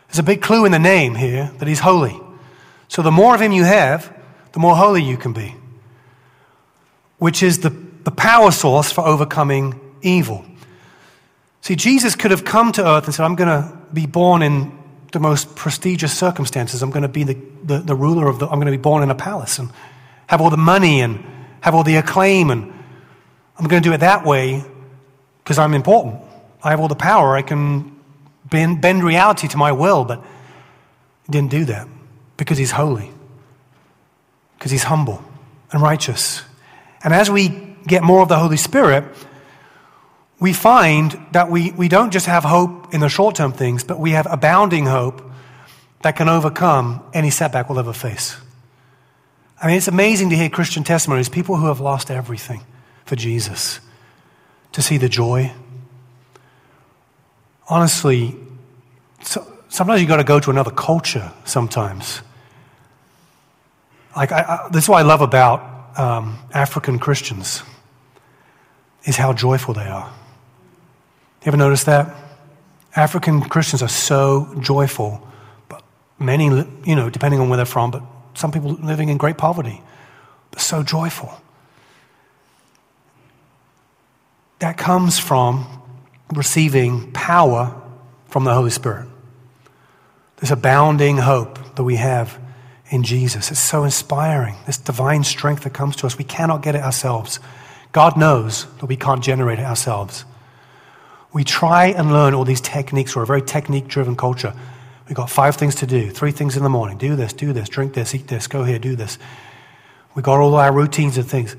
There's 0.08 0.18
a 0.18 0.24
big 0.24 0.42
clue 0.42 0.64
in 0.64 0.72
the 0.72 0.80
name 0.80 1.14
here 1.14 1.52
that 1.58 1.68
he's 1.68 1.78
holy. 1.78 2.18
So 2.88 3.00
the 3.00 3.12
more 3.12 3.32
of 3.32 3.40
him 3.40 3.52
you 3.52 3.62
have, 3.62 4.12
the 4.54 4.58
more 4.58 4.74
holy 4.74 5.04
you 5.04 5.16
can 5.16 5.32
be, 5.32 5.54
which 7.18 7.44
is 7.44 7.60
the, 7.60 7.70
the 7.70 8.10
power 8.10 8.50
source 8.50 8.90
for 8.90 9.06
overcoming 9.06 9.78
evil. 10.02 10.44
See, 11.66 11.74
Jesus 11.74 12.14
could 12.14 12.30
have 12.30 12.44
come 12.44 12.70
to 12.70 12.86
earth 12.86 13.06
and 13.06 13.12
said, 13.12 13.24
I'm 13.24 13.34
going 13.34 13.48
to 13.48 13.76
be 13.92 14.06
born 14.06 14.42
in 14.42 14.70
the 15.10 15.18
most 15.18 15.56
prestigious 15.56 16.16
circumstances. 16.16 16.80
I'm 16.80 16.92
going 16.92 17.02
to 17.02 17.08
be 17.08 17.24
the, 17.24 17.36
the, 17.64 17.78
the 17.80 17.94
ruler 17.96 18.28
of 18.28 18.38
the, 18.38 18.46
I'm 18.46 18.60
going 18.60 18.66
to 18.66 18.70
be 18.70 18.76
born 18.76 19.02
in 19.02 19.10
a 19.10 19.16
palace 19.16 19.58
and 19.58 19.72
have 20.28 20.40
all 20.40 20.48
the 20.48 20.56
money 20.56 21.00
and 21.00 21.24
have 21.62 21.74
all 21.74 21.82
the 21.82 21.96
acclaim. 21.96 22.52
And 22.52 22.72
I'm 23.58 23.66
going 23.66 23.82
to 23.82 23.88
do 23.88 23.92
it 23.92 23.98
that 23.98 24.24
way 24.24 24.64
because 25.42 25.58
I'm 25.58 25.74
important. 25.74 26.22
I 26.62 26.70
have 26.70 26.78
all 26.78 26.86
the 26.86 26.94
power. 26.94 27.34
I 27.34 27.42
can 27.42 28.00
bend, 28.48 28.80
bend 28.80 29.02
reality 29.02 29.48
to 29.48 29.56
my 29.56 29.72
will, 29.72 30.04
but 30.04 30.22
he 31.24 31.32
didn't 31.32 31.50
do 31.50 31.64
that 31.64 31.88
because 32.36 32.58
he's 32.58 32.70
holy, 32.70 33.10
because 34.56 34.70
he's 34.70 34.84
humble 34.84 35.20
and 35.72 35.82
righteous. 35.82 36.44
And 37.02 37.12
as 37.12 37.28
we 37.28 37.48
get 37.88 38.04
more 38.04 38.22
of 38.22 38.28
the 38.28 38.38
Holy 38.38 38.56
Spirit, 38.56 39.02
we 40.38 40.52
find 40.52 41.18
that 41.32 41.50
we, 41.50 41.72
we 41.72 41.88
don't 41.88 42.12
just 42.12 42.26
have 42.26 42.44
hope 42.44 42.92
in 42.92 43.00
the 43.00 43.08
short 43.08 43.36
term 43.36 43.52
things, 43.52 43.84
but 43.84 43.98
we 43.98 44.10
have 44.10 44.26
abounding 44.30 44.86
hope 44.86 45.22
that 46.02 46.16
can 46.16 46.28
overcome 46.28 47.02
any 47.14 47.30
setback 47.30 47.68
we'll 47.68 47.78
ever 47.78 47.92
face. 47.92 48.36
I 49.60 49.68
mean, 49.68 49.76
it's 49.76 49.88
amazing 49.88 50.30
to 50.30 50.36
hear 50.36 50.50
Christian 50.50 50.84
testimonies, 50.84 51.28
people 51.28 51.56
who 51.56 51.66
have 51.66 51.80
lost 51.80 52.10
everything 52.10 52.62
for 53.06 53.16
Jesus, 53.16 53.80
to 54.72 54.82
see 54.82 54.98
the 54.98 55.08
joy, 55.08 55.52
honestly, 57.68 58.36
so, 59.22 59.46
sometimes 59.68 60.00
you've 60.00 60.08
got 60.08 60.16
to 60.16 60.24
go 60.24 60.38
to 60.38 60.50
another 60.50 60.70
culture 60.70 61.32
sometimes. 61.44 62.20
Like, 64.14 64.32
I, 64.32 64.40
I, 64.40 64.68
this 64.70 64.84
is 64.84 64.88
what 64.88 64.98
I 64.98 65.02
love 65.02 65.22
about 65.22 65.98
um, 65.98 66.38
African 66.52 66.98
Christians, 66.98 67.62
is 69.04 69.16
how 69.16 69.32
joyful 69.32 69.72
they 69.72 69.86
are. 69.86 70.12
You 71.46 71.50
ever 71.50 71.58
notice 71.58 71.84
that? 71.84 72.12
African 72.96 73.40
Christians 73.40 73.80
are 73.80 73.88
so 73.88 74.52
joyful, 74.58 75.24
but 75.68 75.84
many, 76.18 76.46
you 76.46 76.96
know, 76.96 77.08
depending 77.08 77.38
on 77.38 77.48
where 77.48 77.56
they're 77.56 77.64
from, 77.64 77.92
but 77.92 78.02
some 78.34 78.50
people 78.50 78.72
living 78.72 79.10
in 79.10 79.16
great 79.16 79.38
poverty, 79.38 79.80
but 80.50 80.60
so 80.60 80.82
joyful. 80.82 81.32
That 84.58 84.76
comes 84.76 85.20
from 85.20 85.68
receiving 86.34 87.12
power 87.12 87.80
from 88.26 88.42
the 88.42 88.52
Holy 88.52 88.70
Spirit. 88.70 89.06
This 90.38 90.50
abounding 90.50 91.18
hope 91.18 91.76
that 91.76 91.84
we 91.84 91.94
have 91.94 92.40
in 92.90 93.04
Jesus. 93.04 93.52
It's 93.52 93.60
so 93.60 93.84
inspiring. 93.84 94.56
This 94.66 94.78
divine 94.78 95.22
strength 95.22 95.62
that 95.62 95.74
comes 95.74 95.94
to 95.96 96.06
us. 96.06 96.18
We 96.18 96.24
cannot 96.24 96.62
get 96.62 96.74
it 96.74 96.82
ourselves. 96.82 97.38
God 97.92 98.16
knows 98.16 98.66
that 98.80 98.86
we 98.86 98.96
can't 98.96 99.22
generate 99.22 99.60
it 99.60 99.64
ourselves. 99.64 100.24
We 101.36 101.44
try 101.44 101.88
and 101.88 102.14
learn 102.14 102.32
all 102.32 102.46
these 102.46 102.62
techniques. 102.62 103.14
We're 103.14 103.24
a 103.24 103.26
very 103.26 103.42
technique 103.42 103.88
driven 103.88 104.16
culture. 104.16 104.54
We've 105.06 105.14
got 105.14 105.28
five 105.28 105.54
things 105.56 105.74
to 105.74 105.86
do, 105.86 106.08
three 106.08 106.30
things 106.30 106.56
in 106.56 106.62
the 106.62 106.70
morning 106.70 106.96
do 106.96 107.14
this, 107.14 107.34
do 107.34 107.52
this, 107.52 107.68
drink 107.68 107.92
this, 107.92 108.14
eat 108.14 108.26
this, 108.26 108.46
go 108.46 108.64
here, 108.64 108.78
do 108.78 108.96
this. 108.96 109.18
We've 110.14 110.24
got 110.24 110.40
all 110.40 110.54
our 110.54 110.72
routines 110.72 111.18
and 111.18 111.28
things. 111.28 111.54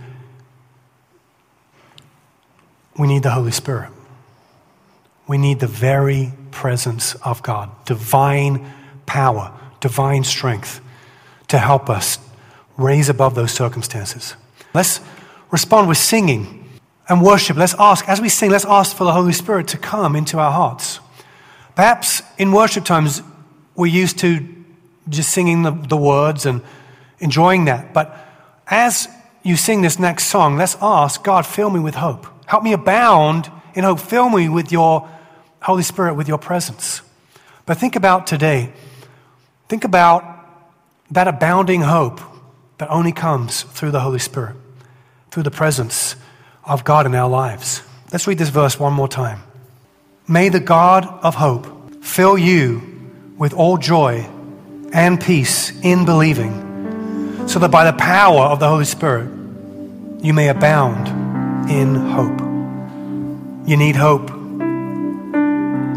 We 2.97 3.05
need 3.05 3.21
the 3.21 3.29
Holy 3.29 3.51
Spirit. 3.51 3.91
We 5.27 5.37
need 5.37 5.59
the 5.59 5.67
very 5.67 6.31
presence 6.49 7.13
of 7.13 7.43
God, 7.43 7.69
divine 7.85 8.73
power, 9.05 9.53
divine 9.79 10.23
strength 10.23 10.81
to 11.49 11.59
help 11.59 11.87
us 11.87 12.17
raise 12.77 13.09
above 13.09 13.35
those 13.35 13.51
circumstances. 13.51 14.33
Let's 14.73 15.01
respond 15.51 15.87
with 15.87 15.99
singing 15.99 16.56
and 17.09 17.21
worship. 17.21 17.57
Let's 17.57 17.75
ask, 17.79 18.07
as 18.07 18.21
we 18.21 18.29
sing, 18.29 18.51
let's 18.51 18.65
ask 18.65 18.95
for 18.95 19.03
the 19.03 19.13
Holy 19.13 19.33
Spirit 19.33 19.67
to 19.69 19.77
come 19.77 20.15
into 20.15 20.39
our 20.39 20.51
hearts. 20.51 20.99
Perhaps 21.75 22.21
in 22.37 22.51
worship 22.51 22.85
times, 22.85 23.21
we're 23.75 23.87
used 23.87 24.19
to 24.19 24.47
just 25.09 25.29
singing 25.29 25.63
the, 25.63 25.71
the 25.71 25.97
words 25.97 26.45
and 26.45 26.61
enjoying 27.19 27.65
that. 27.65 27.93
But 27.93 28.17
as 28.67 29.07
you 29.43 29.55
sing 29.55 29.81
this 29.81 29.99
next 29.99 30.25
song, 30.25 30.57
let's 30.57 30.75
ask 30.81 31.23
God, 31.23 31.45
fill 31.45 31.69
me 31.69 31.79
with 31.79 31.95
hope. 31.95 32.27
Help 32.45 32.63
me 32.63 32.73
abound 32.73 33.51
in 33.75 33.83
hope. 33.83 33.99
Fill 33.99 34.29
me 34.29 34.49
with 34.49 34.71
your 34.71 35.09
Holy 35.61 35.83
Spirit, 35.83 36.15
with 36.15 36.27
your 36.27 36.37
presence. 36.37 37.01
But 37.65 37.77
think 37.77 37.95
about 37.95 38.27
today. 38.27 38.73
Think 39.69 39.83
about 39.83 40.23
that 41.11 41.27
abounding 41.27 41.81
hope 41.81 42.19
that 42.77 42.89
only 42.89 43.11
comes 43.11 43.63
through 43.63 43.91
the 43.91 43.99
Holy 44.01 44.19
Spirit, 44.19 44.55
through 45.31 45.43
the 45.43 45.51
presence 45.51 46.15
of 46.67 46.83
God 46.83 47.05
in 47.05 47.15
our 47.15 47.29
lives. 47.29 47.81
Let's 48.11 48.27
read 48.27 48.37
this 48.37 48.49
verse 48.49 48.79
one 48.79 48.93
more 48.93 49.07
time. 49.07 49.41
May 50.27 50.49
the 50.49 50.59
God 50.59 51.05
of 51.23 51.35
hope 51.35 52.03
fill 52.03 52.37
you 52.37 52.81
with 53.37 53.53
all 53.53 53.77
joy 53.77 54.27
and 54.93 55.19
peace 55.19 55.71
in 55.81 56.05
believing, 56.05 57.47
so 57.47 57.59
that 57.59 57.71
by 57.71 57.89
the 57.89 57.97
power 57.97 58.45
of 58.45 58.59
the 58.59 58.67
Holy 58.67 58.85
Spirit 58.85 59.29
you 60.21 60.33
may 60.33 60.49
abound 60.49 61.69
in 61.69 61.95
hope. 61.95 62.39
You 63.67 63.77
need 63.77 63.95
hope. 63.95 64.29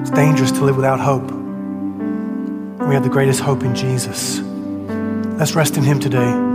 It's 0.00 0.10
dangerous 0.10 0.52
to 0.52 0.64
live 0.64 0.76
without 0.76 1.00
hope. 1.00 1.30
We 2.86 2.94
have 2.94 3.04
the 3.04 3.10
greatest 3.10 3.40
hope 3.40 3.62
in 3.62 3.74
Jesus. 3.74 4.40
Let's 5.38 5.54
rest 5.54 5.76
in 5.76 5.84
Him 5.84 6.00
today. 6.00 6.49